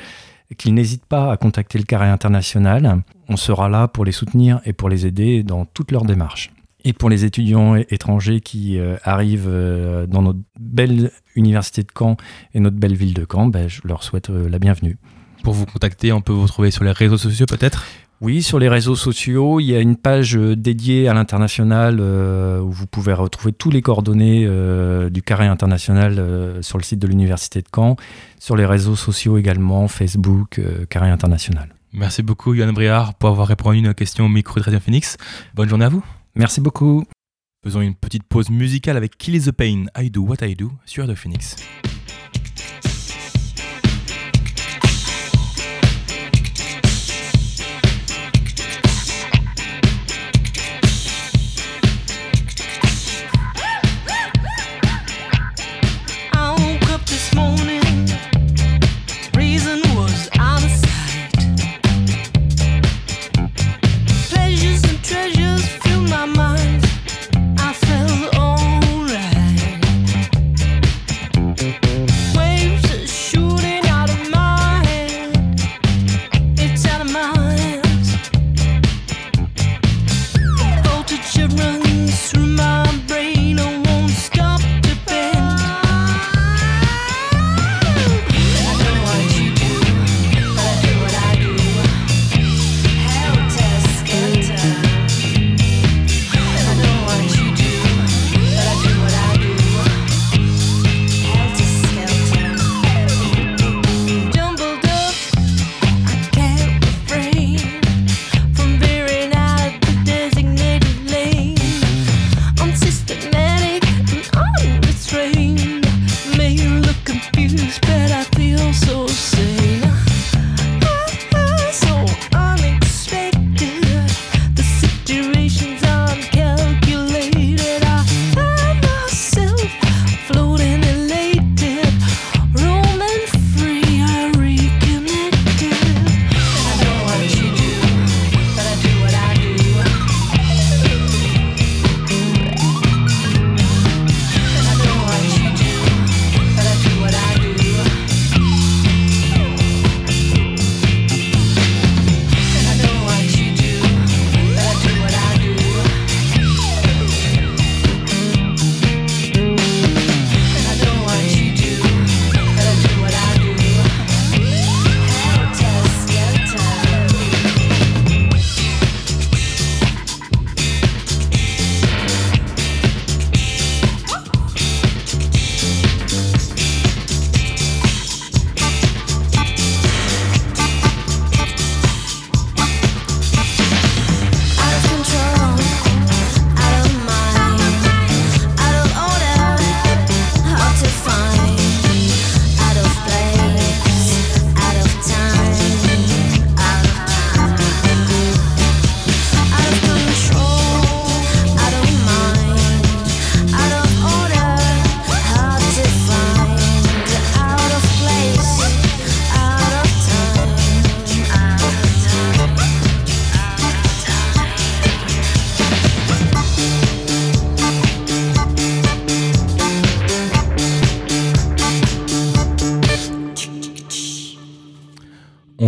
[0.56, 4.72] qu'ils n'hésitent pas à contacter le carré international, on sera là pour les soutenir et
[4.72, 6.52] pour les aider dans toute leur démarche.
[6.84, 12.16] Et pour les étudiants étrangers qui euh, arrivent euh, dans notre belle université de Caen
[12.54, 14.96] et notre belle ville de Caen, ben, je leur souhaite la bienvenue.
[15.42, 17.84] Pour vous contacter, on peut vous trouver sur les réseaux sociaux peut-être?
[18.22, 22.60] Oui, sur les réseaux sociaux, il y a une page euh, dédiée à l'international euh,
[22.60, 26.98] où vous pouvez retrouver tous les coordonnées euh, du carré international euh, sur le site
[26.98, 27.96] de l'université de Caen,
[28.38, 31.74] sur les réseaux sociaux également, Facebook, carré international.
[31.92, 35.18] Merci beaucoup, Yann Briard, pour avoir répondu à une question au micro de Radio Phoenix.
[35.54, 36.04] Bonne journée à vous.
[36.34, 37.04] Merci beaucoup.
[37.64, 40.72] Faisons une petite pause musicale avec Kill is the Pain, I Do What I Do
[40.86, 41.56] sur Radio Phoenix.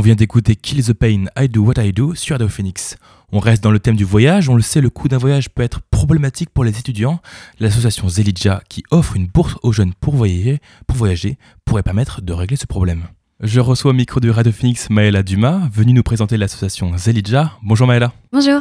[0.01, 2.97] Vient d'écouter Kill the Pain, I Do What I Do sur Radio Phoenix.
[3.33, 5.63] On reste dans le thème du voyage, on le sait, le coût d'un voyage peut
[5.63, 7.21] être problématique pour les étudiants.
[7.59, 12.33] L'association Zelidja, qui offre une bourse aux jeunes pour voyager, pour voyager, pourrait permettre de
[12.33, 13.05] régler ce problème.
[13.41, 17.53] Je reçois au micro de Radio Phoenix Maëla Dumas, venue nous présenter l'association Zelidja.
[17.63, 18.13] Bonjour Maëla.
[18.33, 18.61] Bonjour.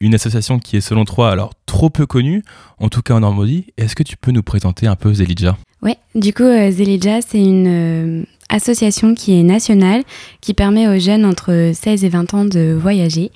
[0.00, 2.42] Une association qui est selon toi alors trop peu connue,
[2.78, 3.66] en tout cas en Normandie.
[3.76, 5.56] Est-ce que tu peux nous présenter un peu Zelidja?
[5.82, 10.02] Ouais, du coup euh, Zelidja c'est une euh, association qui est nationale,
[10.40, 13.30] qui permet aux jeunes entre 16 et 20 ans de voyager.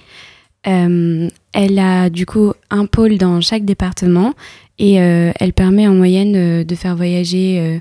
[0.66, 4.34] Euh, elle a du coup un pôle dans chaque département
[4.78, 7.80] et euh, elle permet en moyenne euh, de faire voyager.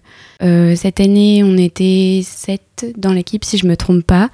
[0.75, 4.29] cette année, on était 7 dans l'équipe, si je me trompe pas.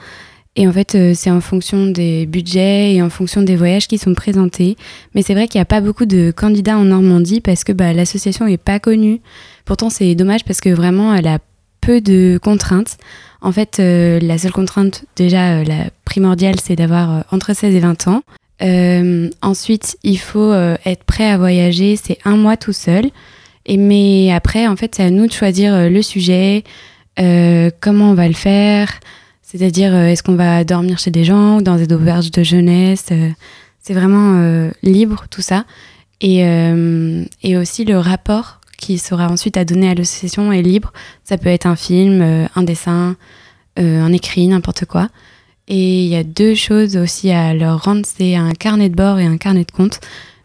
[0.57, 4.13] Et en fait, c'est en fonction des budgets et en fonction des voyages qui sont
[4.13, 4.77] présentés.
[5.13, 7.91] Mais c'est vrai qu'il n'y a pas beaucoup de candidats en Normandie parce que bah,
[7.91, 9.19] l'association n'est pas connue.
[9.65, 11.39] Pourtant, c'est dommage parce que vraiment, elle a
[11.85, 12.97] peu de contraintes.
[13.41, 17.75] En fait, euh, la seule contrainte, déjà, euh, la primordiale, c'est d'avoir euh, entre 16
[17.75, 18.23] et 20 ans.
[19.41, 23.11] Ensuite, il faut être prêt à voyager, c'est un mois tout seul.
[23.65, 26.63] Et mais après, en fait, c'est à nous de choisir le sujet,
[27.17, 28.89] comment on va le faire.
[29.41, 33.07] C'est-à-dire, est-ce qu'on va dormir chez des gens ou dans des auberges de jeunesse
[33.81, 35.65] C'est vraiment libre tout ça.
[36.21, 36.39] Et,
[37.43, 40.91] et aussi le rapport qui sera ensuite à donner à l'association est libre.
[41.23, 43.15] Ça peut être un film, euh, un dessin,
[43.79, 45.09] euh, un écrit, n'importe quoi.
[45.67, 49.19] Et il y a deux choses aussi à leur rendre, c'est un carnet de bord
[49.19, 49.99] et un carnet de compte.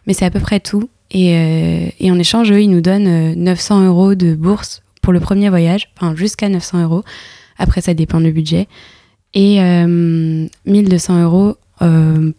[0.07, 0.89] Mais c'est à peu près tout.
[1.11, 5.13] Et, euh, et en échange, eux, ils nous donnent euh, 900 euros de bourse pour
[5.13, 7.03] le premier voyage, enfin jusqu'à 900 euros.
[7.57, 8.67] Après, ça dépend du budget.
[9.33, 11.55] Et euh, 1200 euros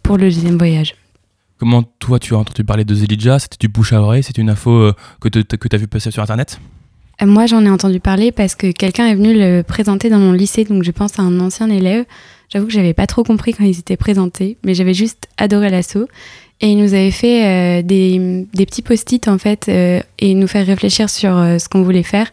[0.03, 0.95] pour le deuxième voyage.
[1.57, 4.49] Comment toi tu as entendu parler de Zelidja C'était du bouche à oreille C'est une
[4.49, 6.59] info euh, que tu as vu passer sur internet?
[7.21, 10.31] Euh, Moi, j'en ai entendu parler parce que quelqu'un est venu le présenter dans mon
[10.31, 12.05] lycée, donc je pense à un ancien élève.
[12.49, 16.07] J'avoue que j'avais pas trop compris quand ils étaient présentés, mais j'avais juste adoré l'assaut.
[16.61, 21.09] Et il nous avait fait euh, des, petits post-it en fait, et nous faire réfléchir
[21.09, 22.27] sur ce qu'on voulait faire.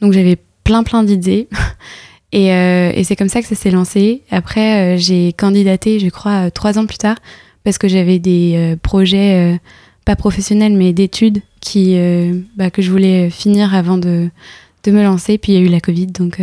[0.00, 1.48] Donc j'avais plein plein d'idées.
[2.32, 4.22] et et c'est comme ça que ça s'est lancé.
[4.30, 7.16] Après, j'ai candidaté, je crois, trois ans plus tard,
[7.64, 9.58] parce que j'avais des euh, projets, euh,
[10.04, 14.30] pas professionnels, mais d'études qui, euh, bah, que je voulais finir avant de,
[14.84, 15.38] de me lancer.
[15.38, 16.40] Puis il y a eu la Covid, donc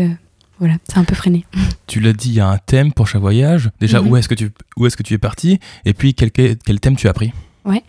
[0.60, 1.46] voilà, c'est un peu freiné.
[1.88, 3.70] Tu l'as dit, il y a un thème pour chaque voyage.
[3.80, 4.08] Déjà, Mhm.
[4.10, 5.60] où est-ce que tu où est-ce que tu es parti?
[5.86, 7.32] Et puis quel, quel, quel thème tu as pris?
[7.66, 7.84] Ouais.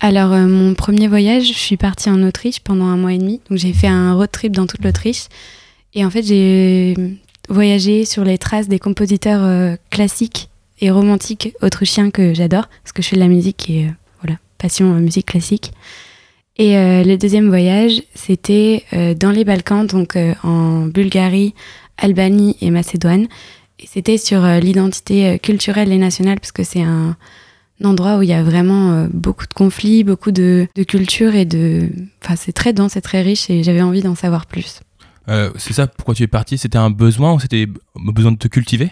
[0.00, 3.40] Alors, euh, mon premier voyage, je suis partie en Autriche pendant un mois et demi.
[3.50, 5.24] Donc, j'ai fait un road trip dans toute l'Autriche.
[5.94, 6.94] Et en fait, j'ai
[7.48, 10.48] voyagé sur les traces des compositeurs euh, classiques
[10.84, 12.68] et romantiques autrichiens que j'adore.
[12.82, 13.90] Parce que je fais de la musique et euh,
[14.22, 15.72] voilà, passion euh, musique classique.
[16.56, 18.84] Et euh, le deuxième voyage, c'était
[19.18, 21.52] dans les Balkans, donc en Bulgarie,
[21.98, 23.26] Albanie et Macédoine.
[23.80, 27.16] Et c'était sur l'identité culturelle et nationale, parce que c'est un,
[27.82, 31.90] endroit où il y a vraiment beaucoup de conflits, beaucoup de, de cultures et de.
[32.22, 34.80] Enfin, c'est très dense et très riche et j'avais envie d'en savoir plus.
[35.26, 36.56] C'est ça pourquoi tu es parti?
[36.56, 37.66] C'était un besoin ou c'était
[37.96, 38.90] besoin de te cultiver?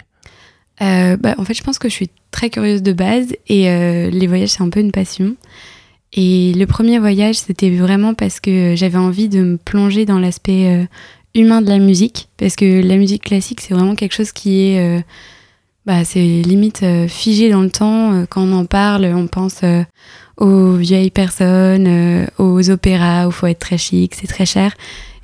[0.80, 4.10] Euh, bah, en fait, je pense que je suis très curieuse de base et euh,
[4.10, 5.36] les voyages, c'est un peu une passion.
[6.14, 10.66] Et le premier voyage, c'était vraiment parce que j'avais envie de me plonger dans l'aspect
[10.66, 10.84] euh,
[11.34, 12.28] humain de la musique.
[12.36, 15.04] Parce que la musique classique, c'est vraiment quelque chose qui est.
[15.86, 18.26] bah, c'est limite figé dans le temps.
[18.28, 19.62] Quand on en parle, on pense
[20.36, 24.74] aux vieilles personnes, aux opéras où il faut être très chic, c'est très cher.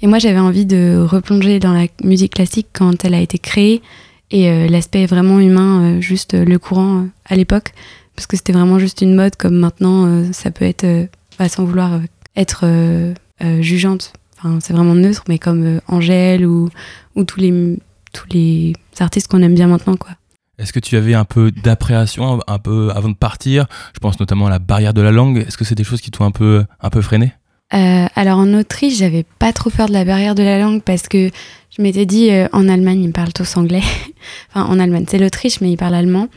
[0.01, 3.83] Et moi, j'avais envie de replonger dans la musique classique quand elle a été créée
[4.31, 7.73] et euh, l'aspect vraiment humain, euh, juste euh, le courant à l'époque,
[8.15, 11.09] parce que c'était vraiment juste une mode comme maintenant, ça peut être,
[11.39, 12.01] bah, sans vouloir
[12.35, 12.65] être
[13.61, 16.69] jugeante, enfin, c'est vraiment neutre, mais comme Angèle ou,
[17.15, 17.79] ou tous, les,
[18.13, 19.95] tous les artistes qu'on aime bien maintenant.
[19.95, 20.11] quoi.
[20.59, 23.67] Est-ce que tu avais un peu d'appréhension un peu avant de partir?
[23.95, 25.45] Je pense notamment à la barrière de la langue.
[25.47, 27.35] Est-ce que c'est des choses qui t'ont un peu, un peu freiné?
[27.75, 31.07] Euh, alors en Autriche, j'avais pas trop peur de la barrière de la langue parce
[31.07, 31.31] que
[31.79, 33.83] je m'étais dit euh, en Allemagne, ils parlent tous anglais.
[34.51, 36.29] enfin, en Allemagne, c'est l'Autriche, mais ils parlent allemand.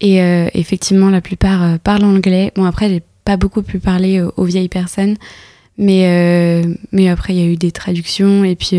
[0.00, 2.52] Et euh, effectivement, la plupart euh, parlent anglais.
[2.54, 5.16] Bon, après, j'ai pas beaucoup pu parler aux vieilles personnes.
[5.78, 6.62] Mais,
[6.92, 8.44] mais après, il y a eu des traductions.
[8.44, 8.78] Et puis,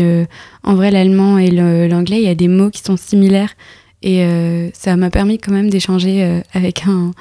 [0.64, 3.54] en vrai, l'allemand et l'anglais, il y a des mots qui sont similaires.
[4.02, 4.26] Et
[4.72, 7.12] ça m'a permis quand même d'échanger avec un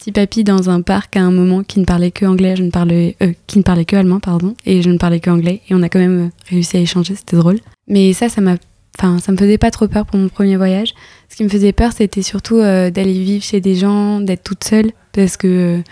[0.00, 2.70] petit papy dans un parc à un moment qui ne parlait que anglais, je ne
[2.70, 5.60] parlais, euh, qui ne parlait que allemand, pardon, et je ne parlais que anglais.
[5.68, 7.58] Et on a quand même euh, réussi à échanger, c'était drôle.
[7.86, 8.56] Mais ça, ça m'a,
[8.98, 10.94] enfin, ça me faisait pas trop peur pour mon premier voyage.
[11.28, 14.64] Ce qui me faisait peur, c'était surtout euh, d'aller vivre chez des gens, d'être toute
[14.64, 15.82] seule, parce que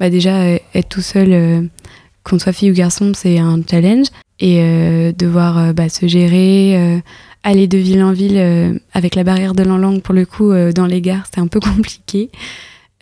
[0.00, 1.68] bah déjà être tout seul,
[2.22, 4.06] qu'on soit fille ou garçon, c'est un challenge.
[4.40, 4.62] Et
[5.18, 7.02] devoir bah, se gérer,
[7.42, 10.86] aller de ville en ville avec la barrière de la langue, pour le coup, dans
[10.86, 12.30] les gares, c'était un peu compliqué.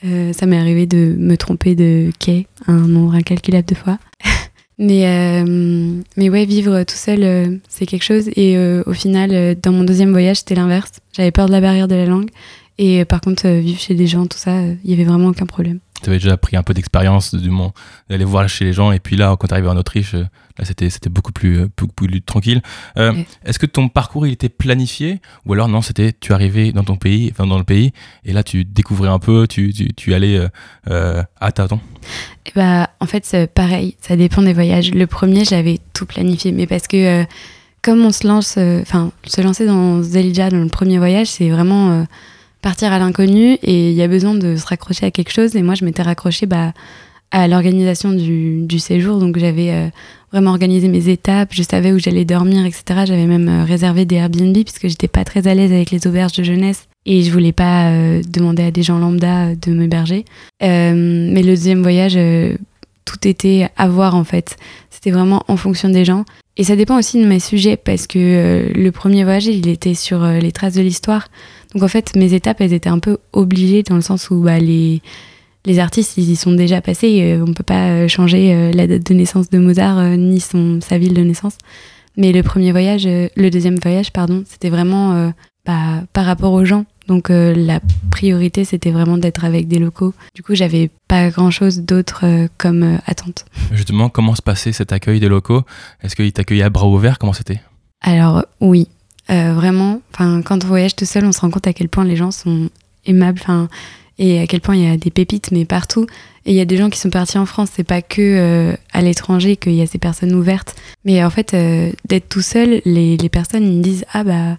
[0.05, 3.99] Euh, ça m'est arrivé de me tromper de quai un nombre incalculable de fois.
[4.79, 8.29] mais, euh, mais ouais, vivre tout seul, euh, c'est quelque chose.
[8.37, 10.93] Et euh, au final, dans mon deuxième voyage, c'était l'inverse.
[11.13, 12.31] J'avais peur de la barrière de la langue.
[12.79, 15.79] Et par contre, vivre chez des gens, tout ça, il y avait vraiment aucun problème.
[16.03, 17.73] Tu avais déjà pris un peu d'expérience du monde
[18.09, 20.25] d'aller voir chez les gens et puis là quand tu arrivé en Autriche euh,
[20.59, 22.63] là c'était c'était beaucoup plus euh, beaucoup plus tranquille.
[22.97, 23.15] Euh.
[23.45, 26.97] Est-ce que ton parcours il était planifié ou alors non c'était tu arrivais dans ton
[26.97, 27.93] pays enfin dans le pays
[28.25, 30.49] et là tu découvrais un peu tu tu, tu allais euh,
[30.91, 31.81] euh, à tâtons?
[32.47, 34.93] Et bah, en fait, c'est pareil, ça dépend des voyages.
[34.93, 37.25] Le premier, j'avais tout planifié, mais parce que
[37.83, 42.07] comme on se lance, enfin, se lancer dans Zelidja dans le premier voyage, c'est vraiment
[42.67, 45.55] partir à l'inconnu et il y a besoin de se raccrocher à quelque chose.
[45.55, 46.73] Et moi, je m'étais raccrochée bah,
[47.31, 49.87] à l'organisation du, séjour, donc j'avais euh,
[50.33, 53.05] vraiment organisé mes étapes, je savais où j'allais dormir, etc.
[53.07, 56.33] J'avais même euh, réservé des Airbnb puisque j'étais pas très à l'aise avec les auberges
[56.33, 60.25] de jeunesse et je voulais pas euh, demander à des gens lambda de m'héberger.
[60.61, 62.19] Mais le deuxième voyage,
[63.05, 64.57] tout était à voir en fait.
[64.91, 66.25] C'était vraiment en fonction des gens.
[66.57, 70.27] Et ça dépend aussi de mes sujets parce que le premier voyage, il était sur
[70.27, 71.29] les traces de l'histoire.
[71.77, 74.59] Donc en fait, mes étapes, elles étaient un peu obligées dans le sens où bah,
[74.59, 75.03] les,
[75.67, 77.21] les artistes, ils y sont déjà passés.
[77.23, 80.81] euh, on peut pas euh, changer euh, la date de naissance de Mozart ni son,
[80.81, 81.59] sa ville de naissance.
[82.17, 85.31] Mais le premier voyage, le deuxième voyage, pardon, c'était vraiment euh,
[85.67, 86.87] bah, par rapport aux gens.
[87.09, 90.15] Donc euh, la priorité, c'était vraiment d'être avec des locaux.
[90.35, 93.45] Du coup, j'avais pas grand-chose d'autre euh, comme euh, attente.
[93.71, 95.61] Justement comment se passait cet accueil des locaux?
[96.03, 97.19] Est-ce qu'ils t'accueillaient à bras ouverts?
[97.19, 97.61] Comment c'était?
[98.01, 98.89] Alors oui,
[99.31, 100.01] euh, vraiment.
[100.13, 102.31] Enfin, quand on voyage tout seul, on se rend compte à quel point les gens
[102.31, 102.69] sont
[103.07, 103.39] aimables.
[103.43, 103.69] Enfin,
[104.19, 106.07] et à quel point il y a des pépites, mais partout.
[106.47, 107.71] Et il y a des gens qui sont partis en France.
[107.75, 110.75] C'est pas que euh, à l'étranger qu'il y a ces personnes ouvertes.
[111.05, 114.57] Mais en fait, euh, d'être tout seul, les, les personnes ils me disent ah bah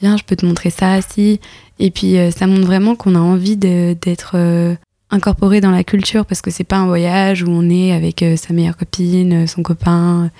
[0.00, 1.40] viens, je peux te montrer ça, si.
[1.78, 4.74] Et puis euh, ça montre vraiment qu'on a envie de- d'être euh,
[5.10, 8.36] incorporé dans la culture parce que c'est pas un voyage où on est avec euh,
[8.36, 10.30] sa meilleure copine, son copain.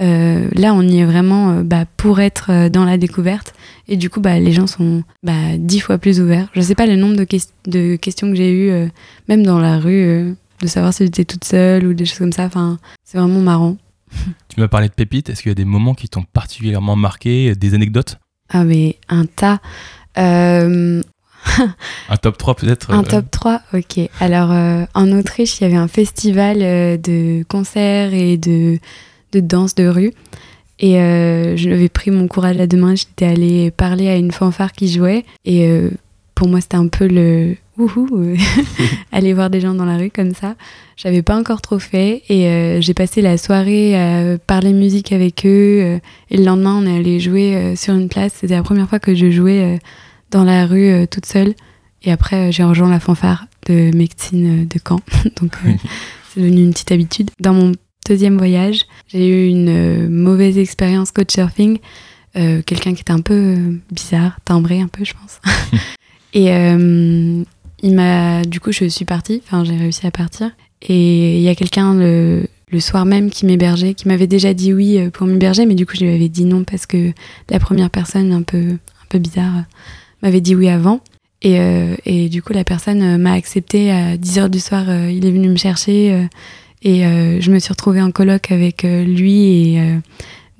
[0.00, 3.54] Euh, là, on y est vraiment euh, bah, pour être euh, dans la découverte.
[3.86, 6.48] Et du coup, bah, les gens sont bah, dix fois plus ouverts.
[6.54, 8.88] Je sais pas le nombre de, ques- de questions que j'ai eues, euh,
[9.28, 10.32] même dans la rue, euh,
[10.62, 12.44] de savoir si j'étais toute seule ou des choses comme ça.
[12.44, 13.76] Enfin, c'est vraiment marrant.
[14.48, 17.54] Tu m'as parlé de pépites est-ce qu'il y a des moments qui t'ont particulièrement marqué
[17.56, 18.18] des anecdotes?
[18.50, 19.60] Ah, mais un tas.
[20.16, 21.00] Un
[22.22, 24.00] top 3 peut-être Un top 3, ok.
[24.20, 24.50] Alors,
[24.94, 26.58] en Autriche, il y avait un festival
[27.00, 28.78] de concerts et de,
[29.34, 30.12] de danse de rue.
[30.80, 32.94] Et euh, je n'avais pris mon courage à deux mains.
[32.94, 35.24] J'étais allée parler à une fanfare qui jouait.
[35.44, 35.90] Et euh,
[36.34, 38.36] pour moi, c'était un peu le wouhou, euh,
[39.12, 40.54] aller voir des gens dans la rue comme ça.
[40.96, 42.22] J'avais pas encore trop fait.
[42.28, 46.00] Et euh, j'ai passé la soirée à parler musique avec eux.
[46.30, 48.32] et le lendemain, on est allé jouer sur une place.
[48.40, 49.78] C'était la première fois que je jouais
[50.30, 51.54] dans la rue toute seule.
[52.04, 55.00] Et après, j'ai rejoint la fanfare de médecine euh, de Caen.
[55.40, 55.56] Donc,
[56.34, 57.30] c'est devenu une petite habitude.
[57.40, 57.72] Dans mon
[58.04, 61.78] deuxième voyage, j'ai eu une euh, mauvaise expérience couchsurfing.
[62.36, 65.40] Euh, Quelqu'un qui était un peu euh, bizarre, timbré un peu, je pense.
[66.34, 67.42] et euh,
[67.82, 68.42] il m'a.
[68.42, 69.42] Du coup, je suis partie.
[69.44, 70.50] Enfin, j'ai réussi à partir.
[70.82, 74.74] Et il y a quelqu'un le, le soir même qui m'hébergeait, qui m'avait déjà dit
[74.74, 77.12] oui pour m'héberger, mais du coup, je lui avais dit non parce que
[77.48, 79.64] la première personne, un peu, un peu bizarre,
[80.22, 81.00] m'avait dit oui avant.
[81.40, 84.84] Et, euh, et du coup, la personne m'a accepté à 10h du soir.
[85.08, 86.28] il est venu me chercher
[86.84, 89.96] et euh, je me suis retrouvée en coloc avec euh, lui et euh,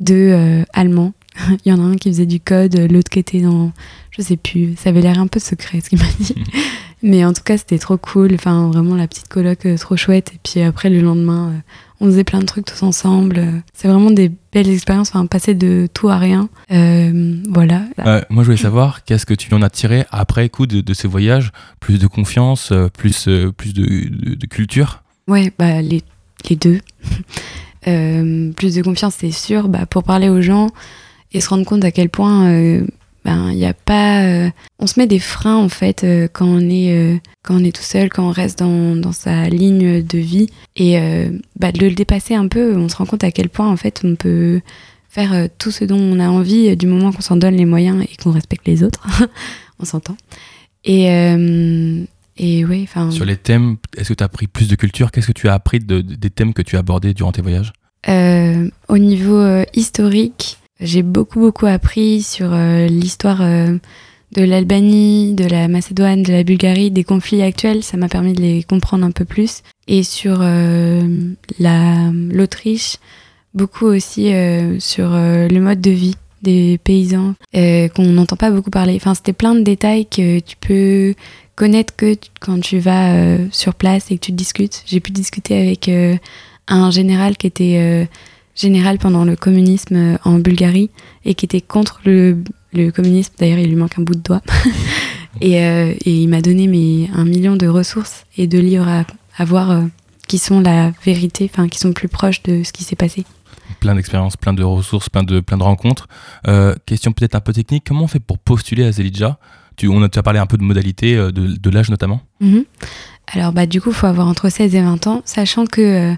[0.01, 1.13] deux Allemands.
[1.65, 3.73] il y en a un qui faisait du code, l'autre qui était dans.
[4.11, 6.35] Je sais plus, ça avait l'air un peu secret ce qu'il m'a dit.
[7.03, 8.33] Mais en tout cas, c'était trop cool.
[8.35, 10.33] Enfin, vraiment, la petite coloc, euh, trop chouette.
[10.35, 11.53] Et puis après, le lendemain,
[12.01, 13.43] on faisait plein de trucs tous ensemble.
[13.75, 15.09] C'est vraiment des belles expériences.
[15.11, 16.49] Enfin, passer de tout à rien.
[16.73, 17.83] Euh, voilà.
[18.07, 20.95] Euh, moi, je voulais savoir qu'est-ce que tu en as tiré après coup de, de
[20.95, 21.51] ces voyages
[21.81, 25.03] Plus de confiance, plus, plus de, de- de culture?
[25.29, 26.03] Ouais, bah, les,
[26.49, 26.81] les deux.
[27.87, 30.69] Euh, plus de confiance, c'est sûr, bah, pour parler aux gens
[31.33, 32.87] et se rendre compte à quel point euh,
[33.27, 34.23] ben, il y a pas.
[34.23, 37.83] euh, on se met des freins en fait quand, on est, quand on est tout
[37.83, 40.49] seul, quand on reste dans, dans sa ligne de vie.
[40.77, 40.99] Et
[41.59, 44.01] bah, de le dépasser un peu, on se rend compte à quel point en fait
[44.03, 44.63] on peut
[45.11, 48.17] faire tout ce dont on a envie du moment qu'on s'en donne les moyens et
[48.17, 49.07] qu'on respecte les autres.
[49.79, 50.17] on s'entend.
[50.85, 51.09] Et,
[52.37, 53.11] et oui, enfin.
[53.11, 55.11] Sur les thèmes, est-ce que tu as appris plus de culture?
[55.11, 57.43] Qu'est-ce que tu as appris de- de- des thèmes que tu as abordés durant tes
[57.43, 57.73] voyages?
[58.09, 65.45] Euh, au niveau euh, historique, j'ai beaucoup beaucoup appris sur euh, l'histoire de l'Albanie, de
[65.47, 67.83] la Macédoine, de la Bulgarie, des conflits actuels.
[67.85, 69.63] Ça m'a permis de les comprendre un peu plus.
[69.87, 72.97] Et sur la l'Autriche,
[73.55, 74.33] beaucoup aussi
[74.81, 78.95] sur le mode de vie des paysans euh, qu'on n'entend pas beaucoup parler.
[78.95, 81.15] Enfin, c'était plein de détails que tu peux
[81.57, 84.83] connaître que quand tu vas euh, sur place et que tu discutes.
[84.87, 86.17] J'ai pu discuter avec euh,
[86.69, 88.09] un général qui était
[88.55, 90.91] général pendant le communisme en Bulgarie
[91.25, 92.39] et qui était contre le,
[92.73, 93.33] le communisme.
[93.39, 94.43] D'ailleurs, il lui manque un bout de doigt.
[95.41, 95.59] et,
[96.07, 99.05] il m'a donné mes, un million de ressources et de livres à,
[99.37, 99.83] à voir
[100.29, 103.25] qui sont la vérité, enfin qui sont plus proches de ce qui s'est passé.
[103.81, 106.09] Plein d'expériences, plein de ressources, plein de, plein de rencontres.
[106.49, 109.39] Euh, question peut-être un peu technique, comment on fait pour postuler à Zelidja?
[109.77, 112.21] Tu, On a déjà parlé un peu de modalités, euh, de, de l'âge notamment.
[112.41, 112.65] Mhm.
[113.33, 116.15] Alors bah du coup, il faut avoir entre 16 et 20 ans, sachant que euh,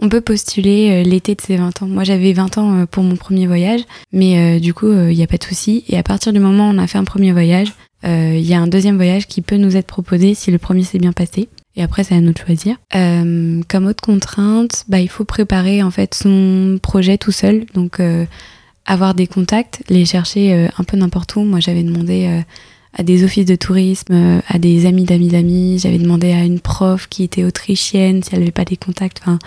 [0.00, 1.86] on peut postuler l'été de ses 20 ans.
[1.86, 3.80] Moi, j'avais 20 ans pour mon premier voyage,
[4.12, 5.84] mais du coup, il n'y a pas de souci.
[5.88, 7.72] Et à partir du moment où on a fait un premier voyage,
[8.04, 11.00] il y a un deuxième voyage qui peut nous être proposé si le premier s'est
[11.00, 11.48] bien passé.
[11.78, 12.76] Et après, c'est à nous de choisir.
[12.96, 17.66] Euh, comme autre contrainte, bah, il faut préparer en fait son projet tout seul.
[17.72, 18.26] Donc, euh,
[18.84, 21.42] avoir des contacts, les chercher euh, un peu n'importe où.
[21.42, 22.42] Moi, j'avais demandé
[22.94, 25.78] à des offices de tourisme, à des amis d'amis d'amis.
[25.78, 29.20] J'avais demandé à une prof qui était autrichienne si elle n'avait pas des contacts.
[29.22, 29.38] Enfin,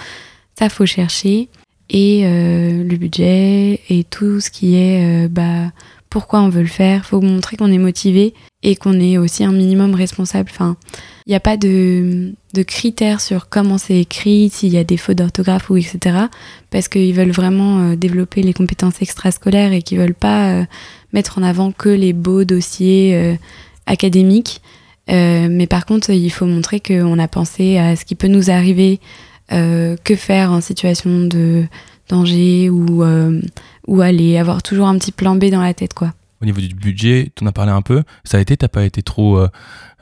[0.57, 1.49] ça, faut chercher.
[1.89, 5.73] Et le budget et tout ce qui est bah,
[6.11, 7.05] pourquoi on veut le faire.
[7.05, 10.49] faut montrer qu'on est motivé et qu'on est aussi un minimum responsable.
[10.51, 10.75] Enfin,
[11.25, 14.97] il n'y a pas de, de critères sur comment c'est écrit, s'il y a des
[14.97, 16.25] fautes d'orthographe ou etc.
[16.69, 20.65] Parce qu'ils veulent vraiment euh, développer les compétences extrascolaires et qu'ils veulent pas euh,
[21.13, 23.35] mettre en avant que les beaux dossiers euh,
[23.87, 24.61] académiques.
[25.07, 29.01] Mais par contre, il faut montrer qu'on a pensé à ce qui peut nous arriver,
[29.49, 31.65] que faire en situation de
[32.11, 33.41] danger ou, euh,
[33.87, 36.13] ou aller avoir toujours un petit plan B dans la tête, quoi.
[36.41, 38.03] Au niveau du budget, tu en as parlé un peu.
[38.23, 39.37] Ça a été, t'as pas été trop.
[39.37, 39.47] euh,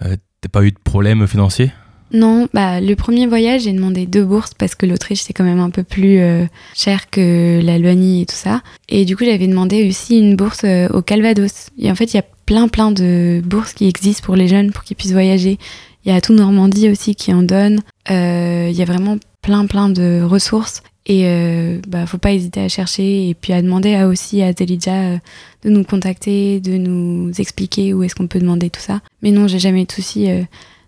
[0.03, 1.71] euh, t'as pas eu de problème financier
[2.13, 5.59] Non, bah le premier voyage, j'ai demandé deux bourses parce que l'Autriche c'est quand même
[5.59, 8.61] un peu plus euh, cher que l'Albanie et tout ça.
[8.87, 11.69] Et du coup, j'avais demandé aussi une bourse euh, au Calvados.
[11.77, 14.71] Et en fait, il y a plein plein de bourses qui existent pour les jeunes
[14.71, 15.57] pour qu'ils puissent voyager.
[16.05, 17.81] Il y a tout Normandie aussi qui en donne.
[18.09, 20.81] Euh, Il y a vraiment plein plein de ressources.
[21.09, 24.53] Et euh, bah faut pas hésiter à chercher et puis à demander à aussi à
[24.53, 25.17] Zelidja euh,
[25.63, 29.01] de nous contacter, de nous expliquer où est-ce qu'on peut demander tout ça.
[29.23, 30.29] Mais non, j'ai jamais de soucis.
[30.29, 30.43] euh,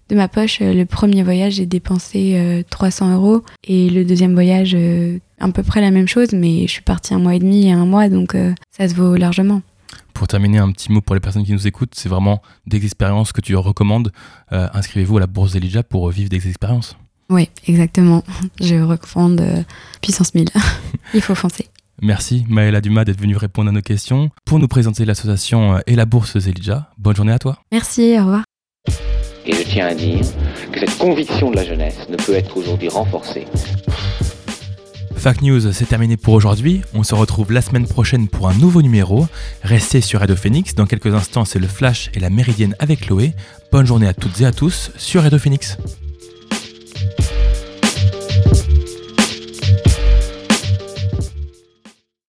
[0.09, 3.43] de ma poche, euh, le premier voyage, j'ai dépensé euh, 300 euros.
[3.63, 4.78] Et le deuxième voyage,
[5.39, 7.72] à peu près la même chose, mais je suis partie un mois et demi et
[7.72, 8.36] un mois, donc
[8.69, 9.61] ça se vaut largement.
[10.13, 13.32] Pour terminer, un petit mot pour les personnes qui nous écoutent, c'est vraiment des expériences
[13.32, 14.11] que tu recommandes.
[14.51, 16.97] Inscrivez-vous à la bourse Zelidja pour vivre des expériences.
[17.32, 18.23] Oui, exactement.
[18.61, 19.63] Je recommande euh,
[20.01, 20.49] puissance 1000.
[21.13, 21.67] Il faut foncer.
[22.03, 25.95] Merci Maëla Dumas d'être venue répondre à nos questions pour nous présenter l'association euh, et
[25.95, 26.89] la bourse Zelidja.
[26.97, 27.57] Bonne journée à toi.
[27.71, 28.43] Merci, au revoir.
[29.45, 30.19] Et je tiens à dire
[30.71, 33.45] que cette conviction de la jeunesse ne peut être aujourd'hui renforcée.
[35.15, 36.82] Fact News, c'est terminé pour aujourd'hui.
[36.93, 39.27] On se retrouve la semaine prochaine pour un nouveau numéro.
[39.61, 40.73] Restez sur Radio Phoenix.
[40.73, 43.34] Dans quelques instants, c'est le Flash et la Méridienne avec Chloé.
[43.71, 45.77] Bonne journée à toutes et à tous sur Radio Phoenix.
[47.02, 47.30] thank you